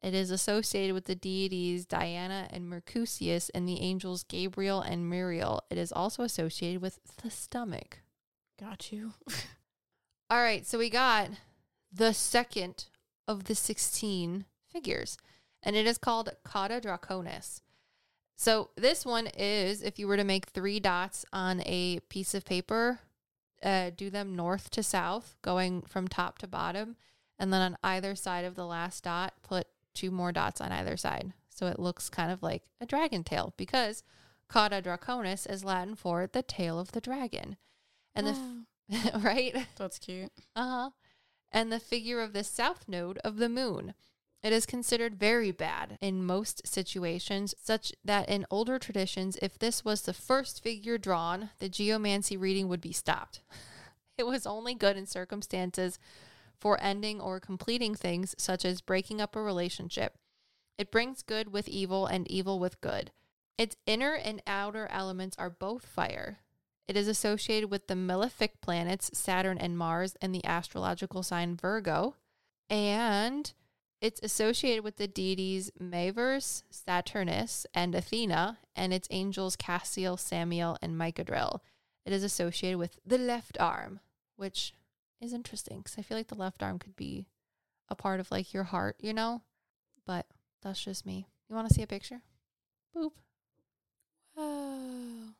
[0.00, 5.62] It is associated with the deities Diana and Mercutius and the angels Gabriel and Muriel.
[5.70, 8.00] It is also associated with the stomach.
[8.60, 9.14] Got you.
[10.34, 11.30] All right, so we got
[11.92, 12.86] the second
[13.28, 15.16] of the 16 figures,
[15.62, 17.60] and it is called Cauda Draconis.
[18.34, 22.44] So this one is if you were to make three dots on a piece of
[22.44, 22.98] paper,
[23.62, 26.96] uh, do them north to south, going from top to bottom,
[27.38, 30.96] and then on either side of the last dot, put two more dots on either
[30.96, 31.32] side.
[31.48, 34.02] So it looks kind of like a dragon tail because
[34.50, 37.56] Cauda Draconis is Latin for the tail of the dragon.
[38.16, 38.63] And the f-
[39.22, 39.66] right?
[39.76, 40.32] That's cute.
[40.54, 40.90] Uh huh.
[41.52, 43.94] And the figure of the south node of the moon.
[44.42, 49.86] It is considered very bad in most situations, such that in older traditions, if this
[49.86, 53.40] was the first figure drawn, the geomancy reading would be stopped.
[54.16, 55.98] It was only good in circumstances
[56.60, 60.14] for ending or completing things, such as breaking up a relationship.
[60.78, 63.10] It brings good with evil and evil with good.
[63.58, 66.38] Its inner and outer elements are both fire.
[66.86, 72.16] It is associated with the malefic planets Saturn and Mars and the astrological sign Virgo.
[72.68, 73.52] And
[74.00, 80.94] it's associated with the deities Mavors, Saturnus, and Athena, and its angels Cassiel, Samael, and
[80.94, 81.60] Malchidael.
[82.04, 84.00] It is associated with the left arm,
[84.36, 84.74] which
[85.22, 87.28] is interesting because I feel like the left arm could be
[87.88, 89.40] a part of like your heart, you know?
[90.06, 90.26] But
[90.62, 91.26] that's just me.
[91.48, 92.20] You want to see a picture?
[92.94, 93.12] Boop.
[94.36, 95.30] Wow.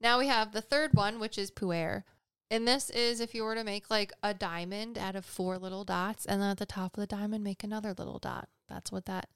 [0.00, 2.04] Now we have the third one, which is puer.
[2.50, 5.84] And this is if you were to make like a diamond out of four little
[5.84, 8.48] dots, and then at the top of the diamond, make another little dot.
[8.68, 9.28] That's what that,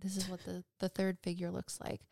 [0.00, 2.02] this is what the, the third figure looks like.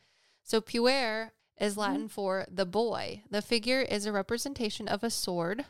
[0.43, 1.81] So puer is mm-hmm.
[1.81, 3.23] Latin for the boy.
[3.31, 5.65] The figure is a representation of a sword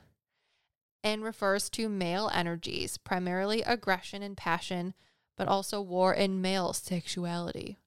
[1.05, 4.95] and refers to male energies, primarily aggression and passion,
[5.37, 7.79] but also war and male sexuality.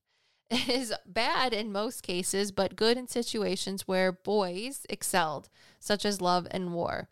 [0.51, 6.19] It is bad in most cases, but good in situations where boys excelled, such as
[6.19, 7.09] love and war.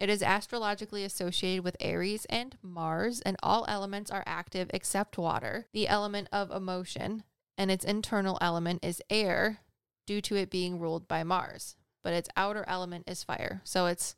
[0.00, 5.68] It is astrologically associated with Aries and Mars, and all elements are active except water,
[5.72, 7.22] the element of emotion,
[7.56, 9.60] and its internal element is air
[10.06, 11.76] due to it being ruled by Mars.
[12.02, 13.60] But its outer element is fire.
[13.62, 14.16] So it's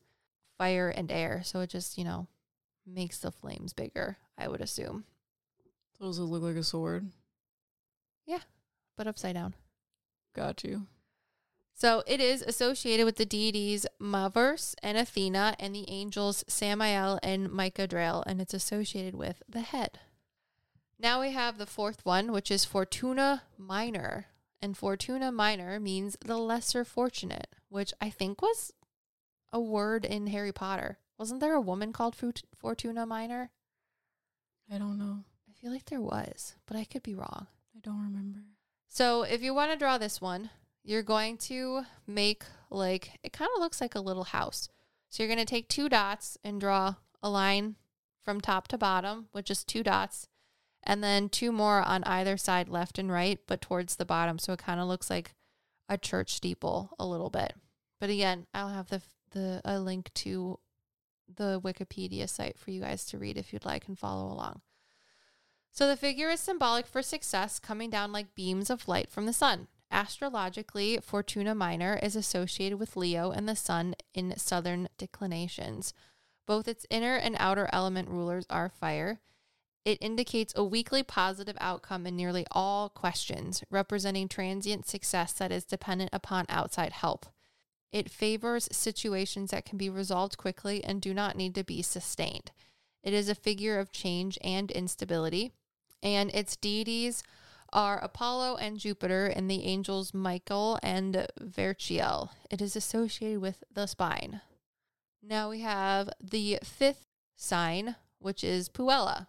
[0.56, 1.42] fire and air.
[1.44, 2.28] So it just, you know,
[2.86, 5.04] makes the flames bigger, I would assume.
[6.00, 7.10] Does it look like a sword?
[9.02, 9.54] But upside down.
[10.32, 10.86] Got you.
[11.74, 17.48] So it is associated with the deities Mavors and Athena and the angels Samael and
[17.48, 19.98] Malchidael, and it's associated with the head.
[21.00, 24.26] Now we have the fourth one, which is Fortuna Minor.
[24.60, 28.70] And Fortuna Minor means the lesser fortunate, which I think was
[29.52, 30.98] a word in Harry Potter.
[31.18, 32.14] Wasn't there a woman called
[32.56, 33.50] Fortuna Minor?
[34.72, 35.24] I don't know.
[35.50, 37.48] I feel like there was, but I could be wrong.
[37.74, 38.44] I don't remember.
[38.94, 40.50] So if you want to draw this one,
[40.84, 44.68] you're going to make like it kind of looks like a little house.
[45.08, 47.76] So you're going to take two dots and draw a line
[48.20, 50.28] from top to bottom with just two dots
[50.82, 54.52] and then two more on either side left and right but towards the bottom so
[54.52, 55.32] it kind of looks like
[55.88, 57.54] a church steeple a little bit.
[57.98, 59.00] But again, I'll have the
[59.30, 60.58] the a link to
[61.34, 64.60] the Wikipedia site for you guys to read if you'd like and follow along.
[65.74, 69.32] So the figure is symbolic for success coming down like beams of light from the
[69.32, 69.68] sun.
[69.90, 75.94] Astrologically, Fortuna Minor is associated with Leo and the sun in southern declinations.
[76.46, 79.20] Both its inner and outer element rulers are fire.
[79.86, 85.64] It indicates a weekly positive outcome in nearly all questions, representing transient success that is
[85.64, 87.24] dependent upon outside help.
[87.92, 92.50] It favors situations that can be resolved quickly and do not need to be sustained.
[93.02, 95.52] It is a figure of change and instability
[96.02, 97.22] and its deities
[97.72, 102.30] are Apollo and Jupiter, and the angels Michael and Verchiel.
[102.50, 104.40] It is associated with the spine.
[105.22, 109.28] Now we have the fifth sign, which is Puella.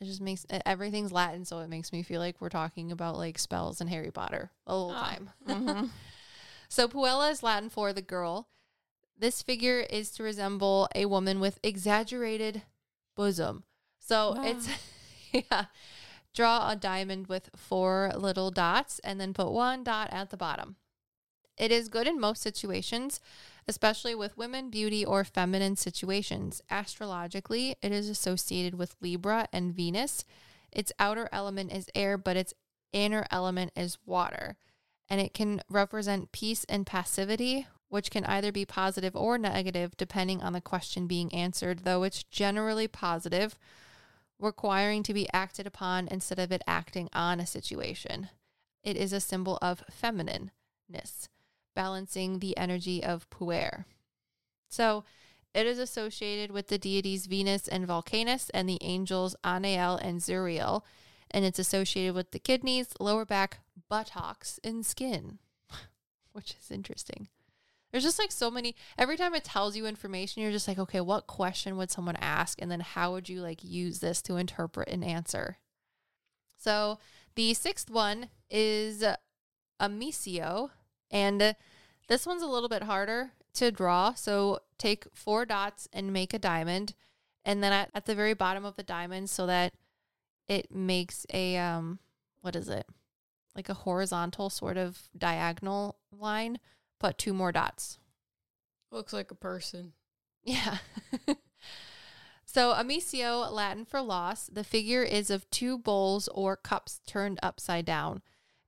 [0.00, 3.38] It just makes everything's Latin, so it makes me feel like we're talking about like
[3.38, 5.10] spells and Harry Potter the whole Ah.
[5.10, 5.30] time.
[5.48, 5.86] Mm-hmm.
[6.68, 8.48] So Puella is Latin for the girl.
[9.16, 12.62] This figure is to resemble a woman with exaggerated
[13.14, 13.62] bosom.
[14.00, 14.44] So Wow.
[14.44, 14.68] it's
[15.32, 15.66] yeah.
[16.36, 20.76] Draw a diamond with four little dots and then put one dot at the bottom.
[21.56, 23.22] It is good in most situations,
[23.66, 26.60] especially with women, beauty, or feminine situations.
[26.70, 30.26] Astrologically, it is associated with Libra and Venus.
[30.70, 32.52] Its outer element is air, but its
[32.92, 34.58] inner element is water.
[35.08, 40.42] And it can represent peace and passivity, which can either be positive or negative depending
[40.42, 43.56] on the question being answered, though it's generally positive,
[44.38, 48.28] requiring to be acted upon instead of it acting on a situation.
[48.82, 51.28] It is a symbol of feminineness,
[51.74, 53.86] balancing the energy of puer.
[54.68, 55.04] So
[55.54, 60.82] it is associated with the deities Venus and Vulcanus and the angels Anael and Zuriel,
[61.30, 65.38] and it's associated with the kidneys, lower back, buttocks, and skin,
[66.32, 67.28] which is interesting.
[67.90, 68.74] There's just like so many.
[68.98, 72.60] Every time it tells you information, you're just like, okay, what question would someone ask?
[72.60, 75.58] And then how would you like use this to interpret an answer?
[76.58, 76.98] So
[77.36, 79.04] the sixth one is
[79.80, 80.70] Amissio.
[81.10, 81.54] And
[82.08, 84.14] this one's a little bit harder to draw.
[84.14, 86.94] So take four dots and make a diamond.
[87.44, 89.72] And then at, at the very bottom of the diamond, so that
[90.48, 92.00] it makes a, um,
[92.40, 92.86] what is it?
[93.54, 96.58] Like a horizontal sort of diagonal line
[96.98, 97.98] put two more dots.
[98.90, 99.92] Looks like a person.
[100.44, 100.78] Yeah.
[102.56, 107.84] So, amissio, Latin for loss, the figure is of two bowls or cups turned upside
[107.84, 108.22] down.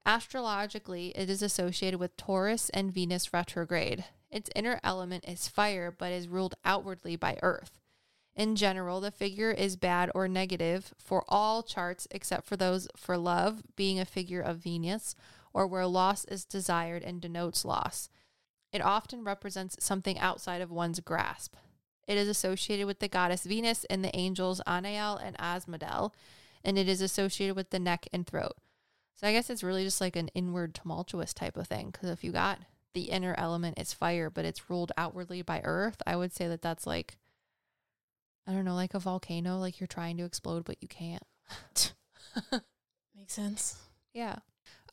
[0.05, 4.05] Astrologically, it is associated with Taurus and Venus retrograde.
[4.29, 7.79] Its inner element is fire, but is ruled outwardly by earth.
[8.35, 13.17] In general, the figure is bad or negative for all charts except for those for
[13.17, 15.15] love, being a figure of Venus,
[15.51, 18.07] or where loss is desired and denotes loss.
[18.71, 21.55] It often represents something outside of one's grasp.
[22.07, 26.11] It is associated with the goddess Venus and the angels Anael and Asmodel,
[26.63, 28.57] and it is associated with the neck and throat.
[29.19, 31.89] So I guess it's really just like an inward tumultuous type of thing.
[31.91, 32.59] Because if you got
[32.93, 36.61] the inner element is fire, but it's ruled outwardly by earth, I would say that
[36.61, 37.17] that's like,
[38.47, 41.23] I don't know, like a volcano, like you're trying to explode, but you can't.
[43.15, 43.77] Makes sense.
[44.13, 44.37] Yeah.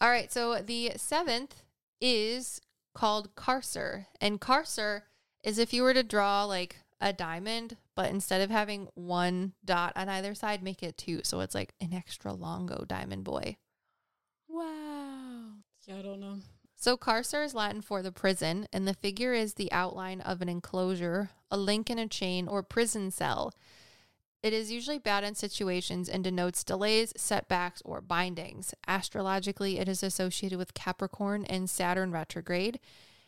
[0.01, 0.33] All right.
[0.33, 1.63] So the seventh
[2.01, 2.61] is
[2.97, 4.07] called Carcer.
[4.21, 5.03] And Carcer
[5.45, 9.93] is if you were to draw like a diamond, but instead of having one dot
[9.95, 11.21] on either side, make it two.
[11.23, 13.57] So it's like an extra longo diamond boy.
[14.49, 15.51] Wow.
[15.87, 16.39] Yeah, I don't know.
[16.75, 20.49] So carcer is Latin for the prison, and the figure is the outline of an
[20.49, 23.55] enclosure, a link in a chain, or prison cell.
[24.47, 28.75] It is usually bad in situations and denotes delays, setbacks, or bindings.
[28.87, 32.79] Astrologically, it is associated with Capricorn and Saturn retrograde.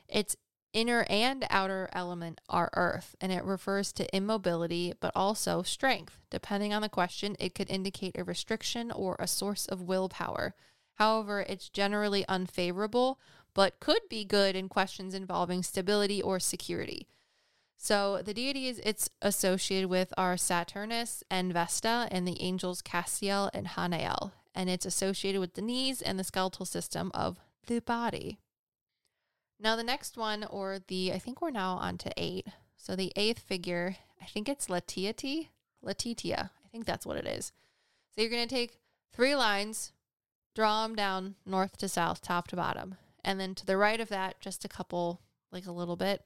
[0.08, 0.36] Its
[0.72, 6.20] inner and outer element are earth, and it refers to immobility, but also strength.
[6.30, 10.54] Depending on the question, it could indicate a restriction or a source of willpower.
[10.98, 13.18] However, it's generally unfavorable,
[13.54, 17.08] but could be good in questions involving stability or security.
[17.80, 23.68] So the deities it's associated with are Saturnus and Vesta, and the angels Castiel and
[23.68, 28.40] Hanael, and it's associated with the knees and the skeletal system of the body.
[29.60, 32.48] Now the next one, or the I think we're now on to eight.
[32.76, 35.48] So the eighth figure, I think it's Latiati,
[35.84, 36.50] Latitia.
[36.64, 37.52] I think that's what it is.
[38.14, 38.80] So you're to take
[39.12, 39.92] three lines,
[40.54, 42.96] draw them down north to south, top to bottom.
[43.24, 45.20] And then to the right of that, just a couple,
[45.52, 46.24] like a little bit,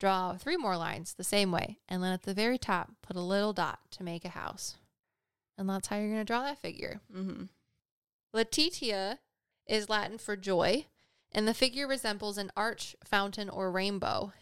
[0.00, 1.78] draw three more lines the same way.
[1.88, 4.76] And then at the very top, put a little dot to make a house.
[5.56, 7.00] And that's how you're going to draw that figure.
[7.14, 7.44] Mm-hmm.
[8.34, 9.18] Latitia
[9.66, 10.86] is Latin for joy,
[11.32, 14.32] and the figure resembles an arch, fountain, or rainbow.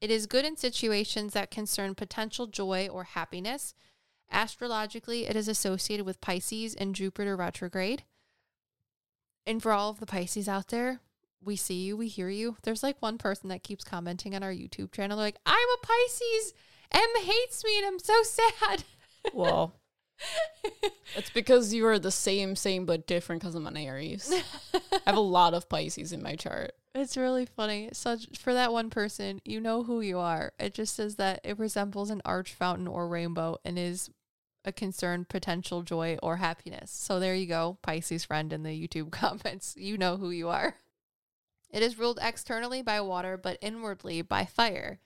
[0.00, 3.74] It is good in situations that concern potential joy or happiness.
[4.30, 8.04] Astrologically, it is associated with Pisces and Jupiter retrograde.
[9.46, 11.00] And for all of the Pisces out there,
[11.44, 12.56] we see you, we hear you.
[12.62, 15.16] There's like one person that keeps commenting on our YouTube channel.
[15.16, 16.54] They're like, I'm a Pisces.
[16.92, 18.84] Em hates me and I'm so sad.
[19.32, 19.72] Well,
[21.14, 24.32] it's because you are the same, same, but different because I'm an Aries.
[24.74, 26.72] I have a lot of Pisces in my chart.
[26.92, 27.90] It's really funny.
[27.92, 30.52] Such for that one person, you know who you are.
[30.58, 34.10] It just says that it resembles an arch fountain or rainbow and is
[34.64, 36.90] a concern, potential joy or happiness.
[36.90, 39.74] So there you go, Pisces friend in the YouTube comments.
[39.76, 40.76] You know who you are.
[41.72, 45.00] It is ruled externally by water, but inwardly by fire.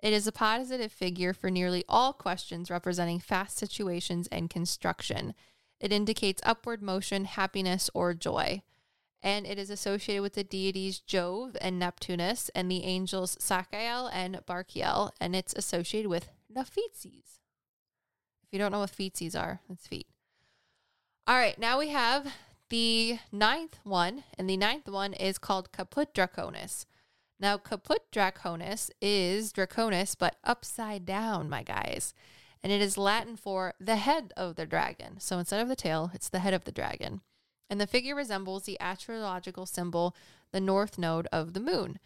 [0.00, 5.34] It is a positive figure for nearly all questions representing fast situations and construction.
[5.80, 8.62] It indicates upward motion, happiness, or joy.
[9.22, 14.40] And it is associated with the deities Jove and Neptunus and the angels Sachiel and
[14.46, 17.38] Barkiel, and it's associated with Nephthys.
[18.42, 20.08] If you don't know what Feetsies are, that's feet.
[21.26, 22.26] All right, now we have
[22.72, 26.86] the ninth one, and the ninth one is called Caput Draconis.
[27.38, 32.14] Now, Caput Draconis is Draconis, but upside down, my guys.
[32.62, 35.20] And it is Latin for the head of the dragon.
[35.20, 37.20] So instead of the tail, it's the head of the dragon.
[37.68, 40.16] And the figure resembles the astrological symbol,
[40.50, 41.98] the north node of the moon.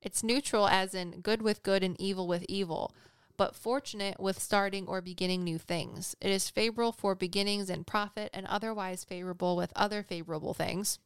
[0.00, 2.94] It's neutral, as in good with good and evil with evil,
[3.38, 6.14] but fortunate with starting or beginning new things.
[6.20, 10.98] It is favorable for beginnings and profit, and otherwise favorable with other favorable things,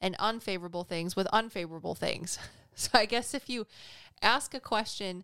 [0.00, 2.38] and unfavorable things with unfavorable things.
[2.76, 3.68] So I guess if you
[4.20, 5.22] ask a question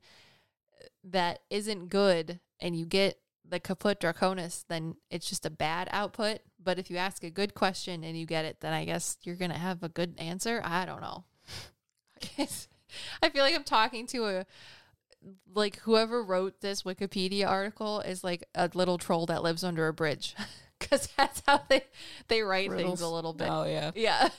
[1.02, 6.42] that isn't good and you get the caput draconis, then it's just a bad output.
[6.62, 9.34] But if you ask a good question and you get it, then I guess you're
[9.34, 10.62] going to have a good answer.
[10.64, 11.24] I don't know.
[13.22, 14.46] I feel like I'm talking to a
[15.54, 19.92] like whoever wrote this Wikipedia article is like a little troll that lives under a
[19.92, 20.34] bridge
[20.78, 21.84] because that's how they
[22.28, 23.48] they write things a little bit.
[23.50, 23.90] Oh yeah.
[23.94, 24.28] Yeah.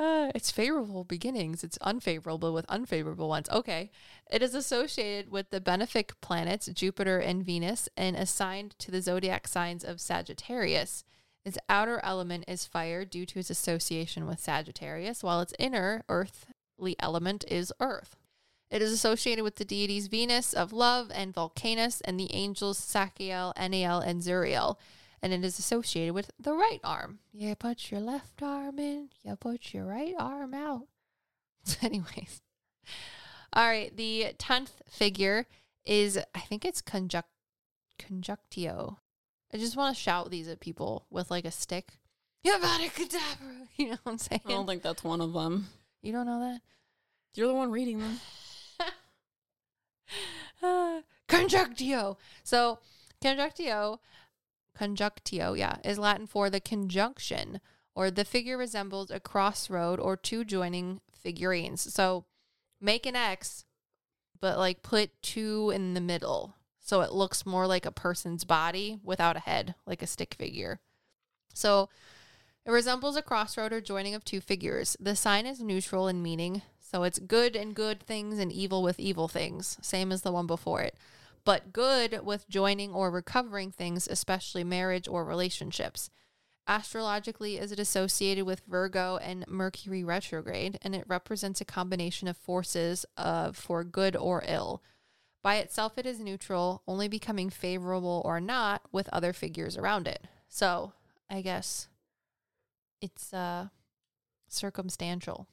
[0.00, 1.62] Uh, it's favorable beginnings.
[1.62, 3.50] It's unfavorable with unfavorable ones.
[3.50, 3.90] Okay.
[4.30, 9.46] It is associated with the benefic planets Jupiter and Venus and assigned to the zodiac
[9.46, 11.04] signs of Sagittarius.
[11.44, 16.96] Its outer element is fire due to its association with Sagittarius, while its inner earthly
[16.98, 18.16] element is earth.
[18.70, 23.52] It is associated with the deities Venus of love and Vulcanus and the angels Sachiel,
[23.56, 24.76] Eniel, and Zuriel.
[25.22, 27.18] And it is associated with the right arm.
[27.32, 30.86] You put your left arm in, you put your right arm out.
[31.82, 32.40] Anyways.
[33.52, 33.94] All right.
[33.94, 35.46] The 10th figure
[35.84, 37.28] is, I think it's conjunct,
[37.98, 38.96] conjunctio.
[39.52, 41.98] I just want to shout these at people with like a stick.
[43.76, 44.42] You know what I'm saying?
[44.46, 45.66] I don't think that's one of them.
[46.02, 46.60] you don't know that?
[47.34, 48.20] You're the one reading them.
[51.28, 52.16] Conjunctio.
[52.42, 52.78] So,
[53.22, 53.98] conjunctio,
[54.78, 57.60] conjunctio, yeah, is Latin for the conjunction,
[57.94, 61.92] or the figure resembles a crossroad or two joining figurines.
[61.92, 62.24] So,
[62.80, 63.64] make an X,
[64.40, 66.54] but like put two in the middle.
[66.80, 70.80] So it looks more like a person's body without a head, like a stick figure.
[71.54, 71.88] So
[72.66, 74.96] it resembles a crossroad or joining of two figures.
[74.98, 78.98] The sign is neutral in meaning, so it's good and good things and evil with
[78.98, 80.96] evil things, same as the one before it.
[81.44, 86.10] But good with joining or recovering things, especially marriage or relationships.
[86.66, 92.36] Astrologically, is it associated with Virgo and Mercury retrograde, and it represents a combination of
[92.36, 94.82] forces of for good or ill.
[95.44, 100.26] By itself, it is neutral, only becoming favorable or not with other figures around it.
[100.48, 100.92] So,
[101.30, 101.88] I guess
[103.00, 103.68] it's uh,
[104.48, 105.46] circumstantial.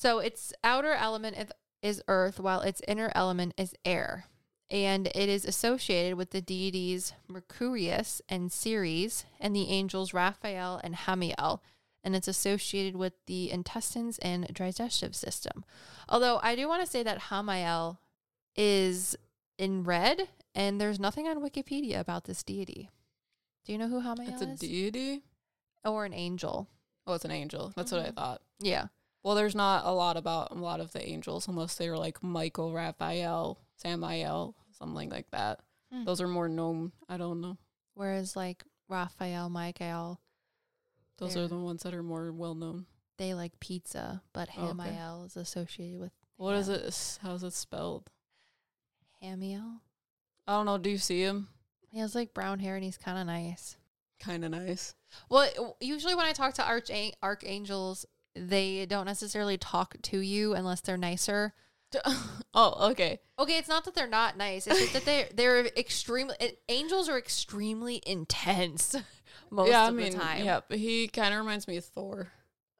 [0.00, 4.24] So, its outer element is- earth, while its inner element is air.
[4.70, 10.94] And it is associated with the deities Mercurius and Ceres and the angels Raphael and
[10.94, 11.60] Hamiel.
[12.02, 15.66] And it's associated with the intestines and digestive system.
[16.08, 17.98] Although I do want to say that Hamiel
[18.56, 19.14] is
[19.58, 22.88] in red, and there's nothing on Wikipedia about this deity.
[23.66, 24.40] Do you know who Hamiel is?
[24.40, 25.24] It's a deity.
[25.84, 26.68] or an angel.
[27.06, 27.72] Oh, it's an angel.
[27.76, 28.14] That's what I Mhm.
[28.14, 28.42] thought.
[28.60, 28.86] Yeah.
[29.22, 32.22] Well, there's not a lot about a lot of the angels unless they were like
[32.22, 35.60] Michael, Raphael, Samael, something like that.
[35.92, 36.04] Hmm.
[36.04, 36.92] Those are more known.
[37.08, 37.58] I don't know.
[37.94, 40.20] Whereas like Raphael, Michael,
[41.18, 42.86] Those They're- the ones that are more well known.
[43.18, 44.88] they like pizza, but Oh, okay.
[44.90, 46.76] Hamiel is associated with What is Ham.
[46.76, 47.18] it?
[47.20, 48.08] How's it spelled?
[49.22, 49.80] Hamiel.
[50.46, 50.78] I don't know.
[50.78, 51.48] Do you see him?
[51.90, 53.76] He has like brown hair and he's kind of nice.
[54.18, 54.94] Kind of nice.
[55.28, 56.90] Well, usually when I talk to arch
[57.22, 61.54] archangels, they don't necessarily talk to you unless they're nicer.
[62.54, 63.18] oh, okay.
[63.38, 64.66] Okay, it's not that they're not nice.
[64.66, 68.94] It's just that they they're extremely eh, angels are extremely intense
[69.50, 70.44] most yeah, of I mean, the time.
[70.44, 72.30] yeah, but he kind of reminds me of Thor.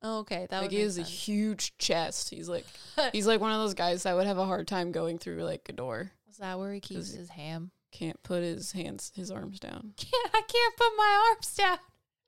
[0.03, 2.31] Okay, that like he has a huge chest.
[2.31, 2.65] He's like,
[3.13, 5.69] he's like one of those guys that would have a hard time going through like
[5.69, 6.13] a door.
[6.29, 7.71] Is that where he keeps his ham?
[7.93, 9.93] Can't put his hands, his arms down.
[9.97, 11.79] Can't I can't put my arms down.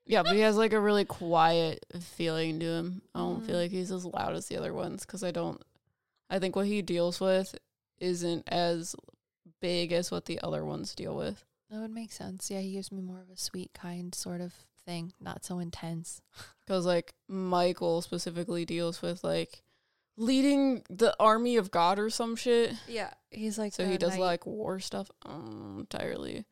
[0.05, 3.01] Yeah, but he has like a really quiet feeling to him.
[3.15, 3.45] I don't Mhm.
[3.45, 5.61] feel like he's as loud as the other ones because I don't.
[6.29, 7.55] I think what he deals with
[7.99, 8.95] isn't as
[9.61, 11.45] big as what the other ones deal with.
[11.69, 12.51] That would make sense.
[12.51, 14.53] Yeah, he gives me more of a sweet, kind sort of
[14.85, 16.21] thing, not so intense.
[16.65, 19.63] Because like Michael specifically deals with like
[20.15, 22.73] leading the army of God or some shit.
[22.87, 26.45] Yeah, he's like So he does like war stuff um, entirely.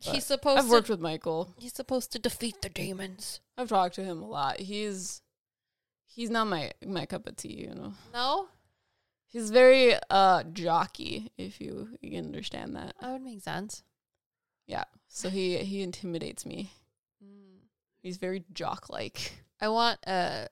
[0.00, 1.54] He's supposed I've worked to with Michael.
[1.58, 3.40] he's supposed to defeat the demons.
[3.56, 4.60] I've talked to him a lot.
[4.60, 5.22] He's
[6.06, 7.92] he's not my my cup of tea, you know.
[8.12, 8.48] No,
[9.26, 12.94] He's very uh jockey, if you, you understand that.
[13.00, 13.82] that would make sense.
[14.66, 14.84] Yeah.
[15.08, 16.72] So he he intimidates me.
[17.24, 17.60] Mm.
[18.02, 19.44] He's very jock like.
[19.60, 20.48] I want a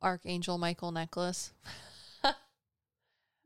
[0.00, 1.52] Archangel Michael necklace.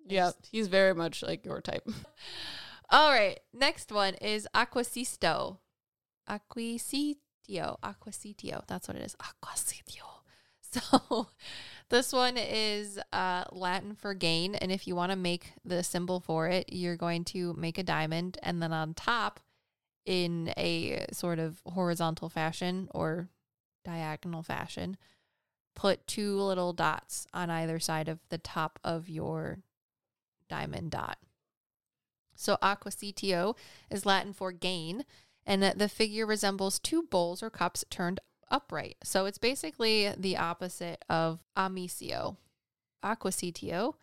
[0.06, 1.88] Yeah, he's very much like your type.
[2.90, 5.58] All right, next one is Aquasisto.
[6.28, 7.16] Aquisitio.
[7.82, 8.66] Aquasitio.
[8.66, 9.16] That's what it is.
[9.16, 10.02] Aquasitio.
[10.90, 11.28] So
[11.88, 14.56] this one is uh, Latin for gain.
[14.56, 17.84] And if you want to make the symbol for it, you're going to make a
[17.84, 18.38] diamond.
[18.42, 19.38] And then on top,
[20.04, 23.28] in a sort of horizontal fashion or
[23.84, 24.96] diagonal fashion,
[25.76, 29.60] put two little dots on either side of the top of your
[30.48, 31.18] diamond dot.
[32.34, 33.56] So aquasitio
[33.90, 35.04] is Latin for gain,
[35.46, 38.20] and the figure resembles two bowls or cups turned
[38.50, 38.96] upright.
[39.02, 42.36] So it's basically the opposite of amissio.
[43.04, 43.94] Aquasitio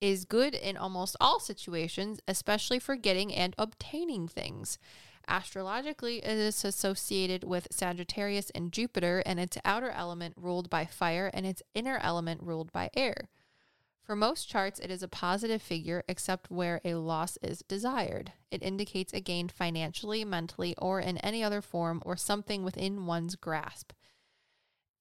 [0.00, 4.78] is good in almost all situations, especially for getting and obtaining things.
[5.28, 11.30] Astrologically, it is associated with Sagittarius and Jupiter, and its outer element ruled by fire
[11.34, 13.28] and its inner element ruled by air.
[14.06, 18.32] For most charts, it is a positive figure except where a loss is desired.
[18.52, 23.34] It indicates a gain financially, mentally, or in any other form or something within one's
[23.34, 23.90] grasp.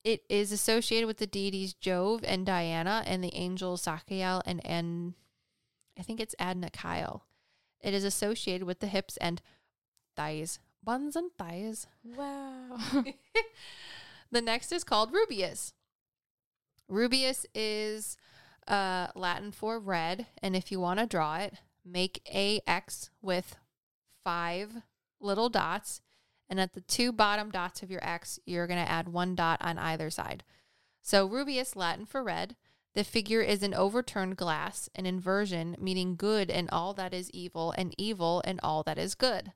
[0.03, 5.13] It is associated with the deities Jove and Diana and the angels Sachiel and An-
[5.99, 7.21] I think it's Adnachiel.
[7.81, 9.39] It is associated with the hips and
[10.15, 11.85] thighs, buns and thighs.
[12.03, 12.79] Wow.
[14.31, 15.73] the next is called Rubeus.
[16.89, 18.17] Rubeus is
[18.67, 21.55] uh, Latin for red, and if you want to draw it,
[21.85, 23.57] make a X with
[24.23, 24.81] five
[25.19, 26.01] little dots,
[26.49, 29.61] and at the two bottom dots of your X, you're going to add one dot
[29.61, 30.43] on either side.
[31.01, 32.55] So Rubeus, Latin for red.
[32.95, 37.73] The figure is an overturned glass, an inversion, meaning good and all that is evil
[37.77, 39.51] and evil and all that is good.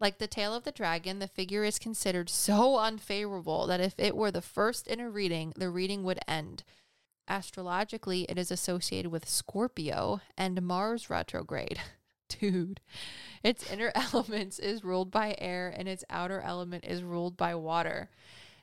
[0.00, 4.16] Like the tail of the dragon, the figure is considered so unfavorable that if it
[4.16, 6.64] were the first in a reading, the reading would end.
[7.28, 11.78] Astrologically, it is associated with Scorpio and Mars retrograde.
[12.28, 12.80] Dude,
[13.42, 18.10] its inner elements is ruled by air and its outer element is ruled by water.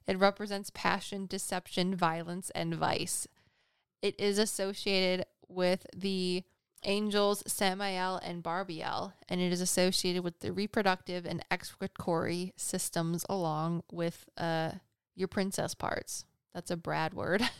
[0.07, 3.27] It represents passion, deception, violence, and vice.
[4.01, 6.43] It is associated with the
[6.83, 13.83] angels Samael and Barbiel, and it is associated with the reproductive and excretory systems along
[13.91, 14.71] with uh,
[15.15, 16.25] your princess parts.
[16.53, 17.41] That's a Brad word.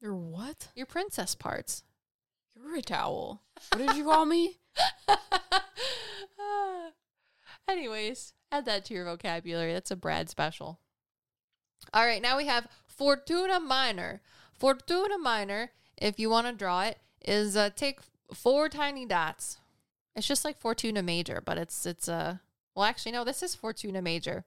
[0.00, 0.68] You're what?
[0.74, 1.82] your princess parts.
[2.54, 3.42] You're a towel.
[3.72, 4.58] What did you call me?
[7.68, 9.72] Anyways, add that to your vocabulary.
[9.72, 10.80] That's a Brad special.
[11.92, 14.22] All right, now we have Fortuna Minor.
[14.52, 18.00] Fortuna Minor, if you want to draw it, is uh, take
[18.32, 19.58] four tiny dots.
[20.14, 22.36] It's just like Fortuna Major, but it's it's uh
[22.74, 24.44] well actually no, this is Fortuna Major.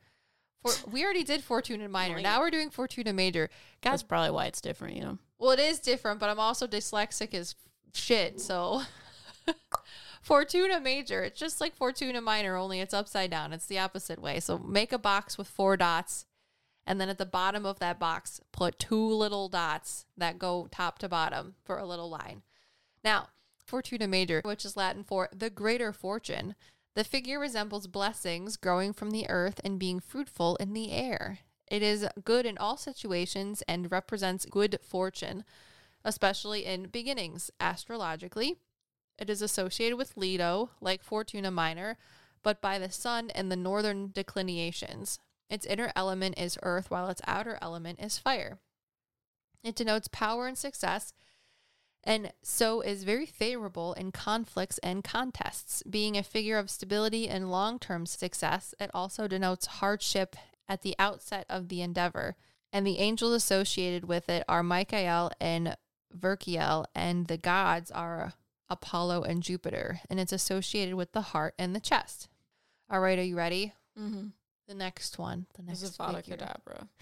[0.64, 2.20] For, we already did Fortuna Minor.
[2.22, 3.50] Now we're doing Fortuna Major.
[3.82, 5.18] God, That's probably why it's different, you know.
[5.40, 7.56] Well, it is different, but I'm also dyslexic as
[7.94, 8.40] shit.
[8.42, 8.84] So
[10.22, 13.54] Fortuna Major, it's just like Fortuna Minor, only it's upside down.
[13.54, 14.40] It's the opposite way.
[14.40, 16.26] So make a box with four dots,
[16.86, 21.00] and then at the bottom of that box, put two little dots that go top
[21.00, 22.44] to bottom for a little line.
[23.04, 23.30] Now,
[23.66, 26.56] Fortuna Major, which is Latin for the greater fortune,
[26.96, 31.40] the figure resembles blessings growing from the earth and being fruitful in the air.
[31.70, 35.44] It is good in all situations and represents good fortune,
[36.04, 37.52] especially in beginnings.
[37.60, 38.58] Astrologically,
[39.18, 41.98] it is associated with Leto, like Fortuna Minor,
[42.42, 45.20] but by the sun and the northern declinations.
[45.50, 48.60] Its inner element is earth, while its outer element is fire.
[49.64, 51.14] It denotes power and success,
[52.04, 55.84] and so is very favorable in conflicts and contests.
[55.84, 60.36] Being a figure of stability and long term success, it also denotes hardship
[60.70, 62.36] at the outset of the endeavor.
[62.72, 65.76] And the angels associated with it are Michael and
[66.18, 68.34] Verchiel, and the gods are
[68.70, 70.02] Apollo and Jupiter.
[70.10, 72.30] And it's associated with the heart and the chest.
[72.90, 73.74] All right, are you ready?
[74.00, 74.28] Mm-hmm.
[74.68, 75.48] The next one.
[75.56, 76.38] The next This is Vada figure.
[76.38, 76.88] Kedavra.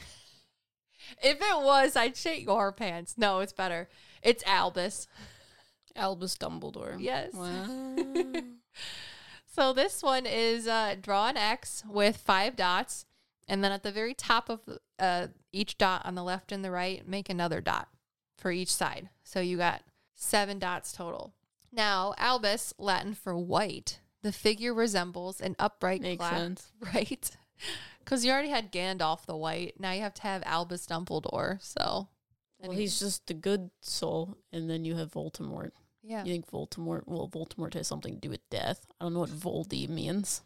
[1.22, 3.14] If it was, I'd shake your pants.
[3.18, 3.88] No, it's better.
[4.24, 5.08] It's Albus.
[5.96, 6.96] Albus Dumbledore.
[7.00, 7.34] Yes.
[7.34, 8.42] Wow.
[9.58, 13.07] So this one is uh, draw an X with five dots,
[13.48, 14.62] and then at the very top of
[15.00, 17.88] uh, each dot on the left and the right, make another dot
[18.38, 19.10] for each side.
[19.24, 19.82] So you got
[20.16, 21.34] seven dots total.
[21.72, 26.72] Now, Albus, Latin for white, the figure resembles an upright Makes glass, sense.
[26.94, 27.32] right?
[28.00, 29.76] Because you already had Gandalf the white.
[29.80, 31.62] Now you have to have Albus Dumbledore.
[31.62, 32.08] So,
[32.60, 35.72] well, he's just the good soul, and then you have Voldemort.
[36.04, 36.24] yeah.
[36.24, 37.04] You think Voldemort?
[37.06, 38.86] Well, Voldemort has something to do with death.
[39.00, 40.42] I don't know what Voldy means.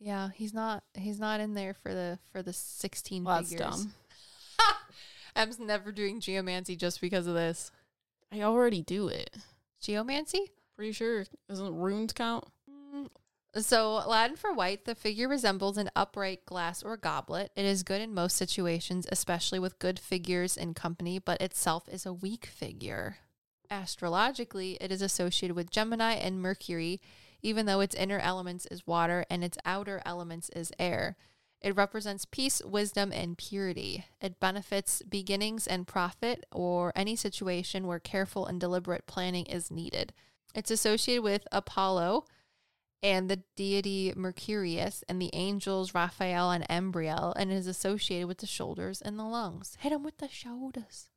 [0.00, 3.84] Yeah, he's not he's not in there for the for the 16 Well, that's figures.
[3.84, 3.92] dumb.
[5.36, 7.70] I'm never doing geomancy just because of this.
[8.32, 9.36] I already do it.
[9.80, 10.50] Geomancy?
[10.74, 11.24] Pretty sure.
[11.48, 12.44] Doesn't runes count?
[12.70, 13.08] Mm,
[13.60, 17.50] so, Aladdin for white, the figure resembles an upright glass or goblet.
[17.56, 22.06] It is good in most situations, especially with good figures in company, but itself is
[22.06, 23.16] a weak figure.
[23.70, 27.00] Astrologically, it is associated with Gemini and Mercury,
[27.42, 31.16] even though its inner elements is water and its outer elements is air.
[31.60, 34.06] It represents peace, wisdom, and purity.
[34.20, 40.12] It benefits beginnings and profit or any situation where careful and deliberate planning is needed.
[40.54, 42.24] It's associated with Apollo
[43.02, 48.46] and the deity Mercurius and the angels Raphael and Embriel and is associated with the
[48.46, 49.76] shoulders and the lungs.
[49.80, 51.08] Hit him with the shoulders.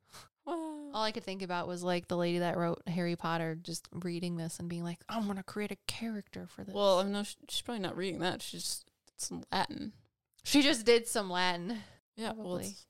[0.94, 4.38] All I could think about was like the lady that wrote Harry Potter just reading
[4.38, 6.74] this and being like, I'm going to create a character for this.
[6.76, 8.42] Well, I know sh- she's probably not reading that.
[8.42, 8.86] She's just
[9.18, 9.94] some Latin.
[10.44, 11.80] she just did some Latin.
[12.16, 12.66] Yeah, well, Probably.
[12.68, 12.86] it's,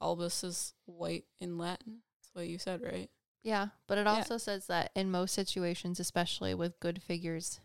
[0.00, 2.02] Albus is white in Latin.
[2.20, 3.10] That's what you said, right?
[3.42, 4.12] Yeah, but it Yeah.
[4.14, 7.60] also says that in most situations, especially with good figures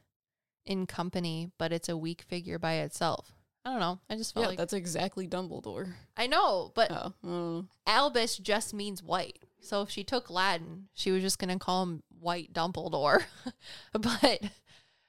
[0.66, 3.34] in company, but it's a weak figure by itself.
[3.70, 4.00] I don't know.
[4.10, 5.94] I just felt yeah, like that's exactly Dumbledore.
[6.18, 7.66] I know, but Oh.
[7.86, 9.38] Albus just means white.
[9.62, 13.24] So if she took Latin, she was just going to call him white Dumbledore.
[13.94, 14.42] but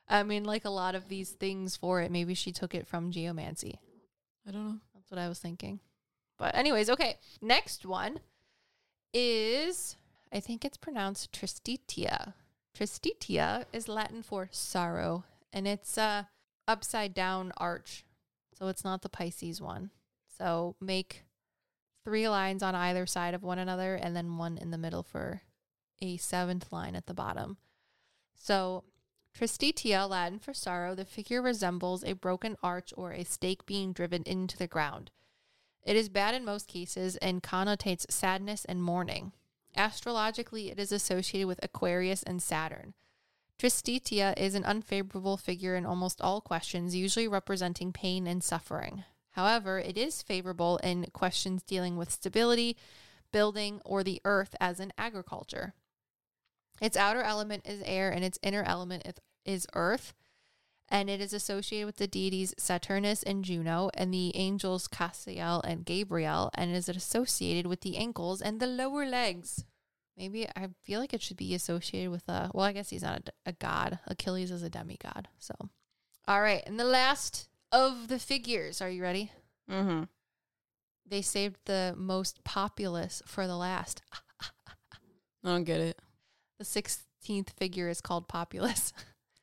[0.08, 3.12] I mean, like a lot of these things for it, maybe she took it from
[3.12, 3.78] geomancy.
[4.46, 4.78] I don't know.
[4.94, 5.80] That's what I was thinking.
[6.36, 7.16] But anyways, okay.
[7.40, 8.20] Next one
[9.14, 9.96] is
[10.30, 12.34] I think it's pronounced Tristitia.
[12.78, 16.28] Tristitia is Latin for sorrow, and it's a
[16.68, 18.04] upside down arch.
[18.61, 19.90] So it's not the Pisces one.
[20.36, 21.24] So make
[22.04, 25.42] three lines on either side of one another and then one in the middle for
[26.02, 27.56] a seventh line at the bottom.
[28.34, 28.84] So
[29.38, 34.22] Tristitia, Latin for sorrow, the figure resembles a broken arch or a stake being driven
[34.24, 35.11] into the ground.
[35.82, 39.32] It is bad in most cases and connotates sadness and mourning.
[39.76, 42.94] Astrologically, it is associated with Aquarius and Saturn.
[43.61, 49.04] Tristitia is an unfavorable figure in almost all questions, usually representing pain and suffering.
[49.32, 52.78] However, it is favorable in questions dealing with stability,
[53.32, 55.74] building, or the earth as in agriculture.
[56.80, 60.14] Its outer element is air and its inner element is earth,
[60.88, 65.84] and it is associated with the deities Saturnus and Juno and the angels Cassiel and
[65.84, 69.66] Gabriel, and is associated with the ankles and the lower legs.
[70.20, 73.30] Maybe I feel like it should be associated with a, well, I guess he's not
[73.46, 74.00] a, a god.
[74.06, 75.28] Achilles is a demigod.
[75.38, 75.54] So,
[76.28, 76.62] all right.
[76.66, 79.32] And the last of the figures, are you ready?
[79.70, 80.02] Mm-hmm.
[81.06, 84.02] They saved the most populous for the last.
[85.42, 85.98] I don't get it.
[86.58, 88.92] The 16th figure is called populus.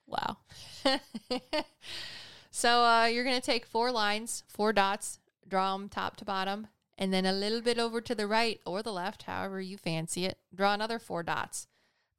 [0.09, 0.37] Wow.
[2.49, 6.67] so uh, you're going to take four lines, four dots, draw them top to bottom,
[6.97, 10.25] and then a little bit over to the right or the left, however you fancy
[10.25, 11.67] it, draw another four dots.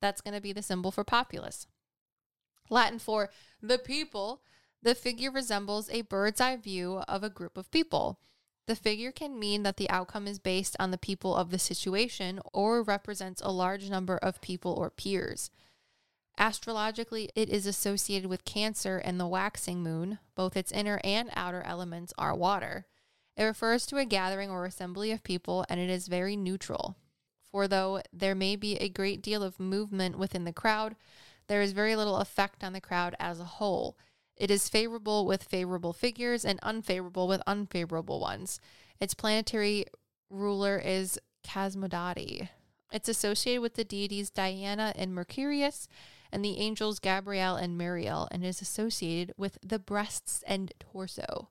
[0.01, 1.67] That's going to be the symbol for populus.
[2.71, 4.43] Latin for the people,
[4.83, 8.21] the figure resembles a bird's eye view of a group of people.
[8.67, 12.39] The figure can mean that the outcome is based on the people of the situation
[12.53, 15.51] or represents a large number of people or peers.
[16.37, 20.19] Astrologically, it is associated with Cancer and the waxing moon.
[20.37, 22.87] Both its inner and outer elements are water.
[23.39, 26.97] It refers to a gathering or assembly of people, and it is very neutral.
[27.53, 30.97] For though there may be a great deal of movement within the crowd,
[31.47, 33.97] there is very little effect on the crowd as a whole.
[34.37, 38.61] It is favorable with favorable figures and unfavorable with unfavorable ones.
[39.01, 39.85] Its planetary
[40.29, 42.49] ruler is Cosmodati.
[42.93, 45.87] It's associated with the deities Diana and Mercurius
[46.33, 51.51] and the angels Gabriel and Muriel and is associated with the breasts and torso.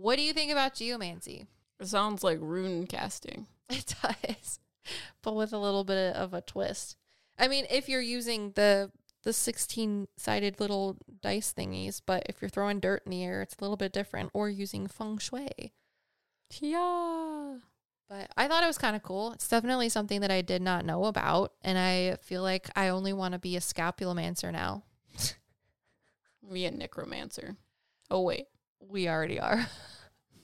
[0.00, 1.48] What do you think about geomancy?
[1.80, 3.46] It sounds like rune casting.
[3.70, 4.60] It does,
[5.22, 6.96] but with a little bit of a twist.
[7.38, 8.90] I mean, if you're using the
[9.24, 13.56] the 16 sided little dice thingies, but if you're throwing dirt in the air, it's
[13.58, 15.74] a little bit different, or using feng shui.
[16.60, 17.56] Yeah.
[18.08, 19.32] But I thought it was kind of cool.
[19.32, 21.52] It's definitely something that I did not know about.
[21.60, 24.84] And I feel like I only want to be a scapulomancer now.
[26.50, 27.56] Be a necromancer.
[28.10, 28.46] Oh, wait.
[28.80, 29.66] We already are.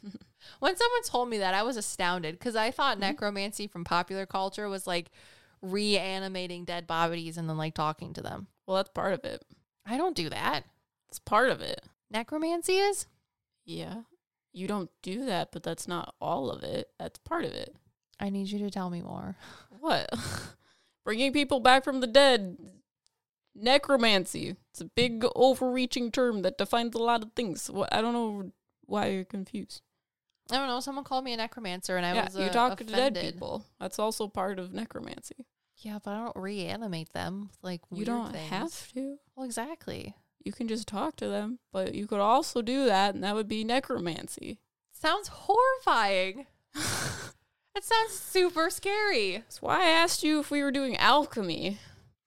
[0.61, 3.07] when someone told me that, I was astounded because I thought mm-hmm.
[3.09, 5.11] necromancy from popular culture was like
[5.63, 8.49] reanimating dead bodies and then like talking to them.
[8.67, 9.45] Well, that's part of it.
[9.87, 10.65] I don't do that.
[11.09, 11.81] It's part of it.
[12.11, 13.07] Necromancy is?
[13.65, 14.03] Yeah.
[14.53, 16.89] You don't do that, but that's not all of it.
[16.99, 17.75] That's part of it.
[18.21, 19.37] I need you to tell me more.
[19.81, 20.09] What?
[21.05, 22.57] Bringing people back from the dead.
[23.55, 24.57] Necromancy.
[24.71, 27.71] It's a big, overreaching term that defines a lot of things.
[27.71, 28.53] What I don't know
[28.87, 29.83] why you're confused.
[30.51, 30.81] I don't know.
[30.81, 33.65] Someone called me a necromancer and I yeah, was you uh, talk to dead people.
[33.81, 35.47] That's also part of necromancy.
[35.79, 37.51] Yeah, but I don't reanimate them.
[37.63, 38.51] Like you don't things.
[38.51, 39.17] have to.
[39.35, 40.15] Well, exactly.
[40.45, 43.49] You can just talk to them, but you could also do that, and that would
[43.49, 44.59] be necromancy.
[44.93, 46.47] Sounds horrifying.
[47.77, 49.39] It sounds super scary.
[49.39, 51.79] That's why I asked you if we were doing alchemy.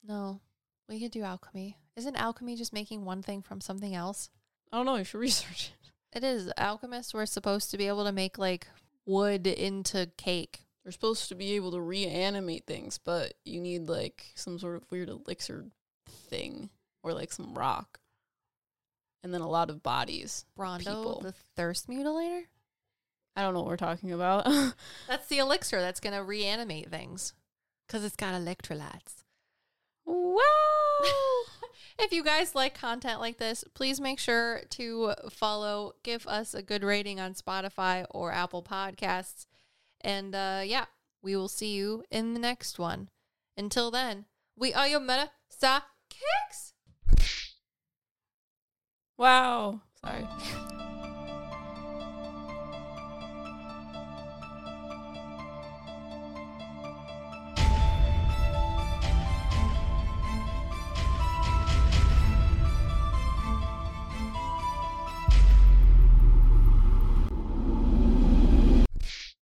[0.03, 0.41] No,
[0.88, 1.78] we could do alchemy.
[1.96, 4.30] Isn't alchemy just making one thing from something else?
[4.72, 4.96] I don't know.
[4.96, 5.92] You should research it.
[6.18, 6.52] It is.
[6.58, 8.68] Alchemists were supposed to be able to make like
[9.06, 10.62] wood into cake.
[10.84, 14.84] They're supposed to be able to reanimate things, but you need like some sort of
[14.90, 15.66] weird elixir
[16.08, 16.70] thing
[17.04, 18.00] or like some rock.
[19.24, 20.46] And then a lot of bodies.
[20.58, 21.20] Brawndo, People.
[21.22, 22.44] the thirst mutilator.
[23.36, 24.46] I don't know what we're talking about.
[25.08, 27.34] That's the elixir that's gonna reanimate things
[27.86, 29.24] because it's got electrolytes.
[30.08, 30.41] Wow.
[31.99, 36.62] if you guys like content like this, please make sure to follow, give us a
[36.62, 39.45] good rating on Spotify or Apple Podcasts.
[40.01, 40.86] And uh, yeah,
[41.22, 43.10] we will see you in the next one.
[43.58, 46.74] Until then, we are your meta sa kicks.
[49.18, 49.82] wow.
[50.01, 50.26] Sorry.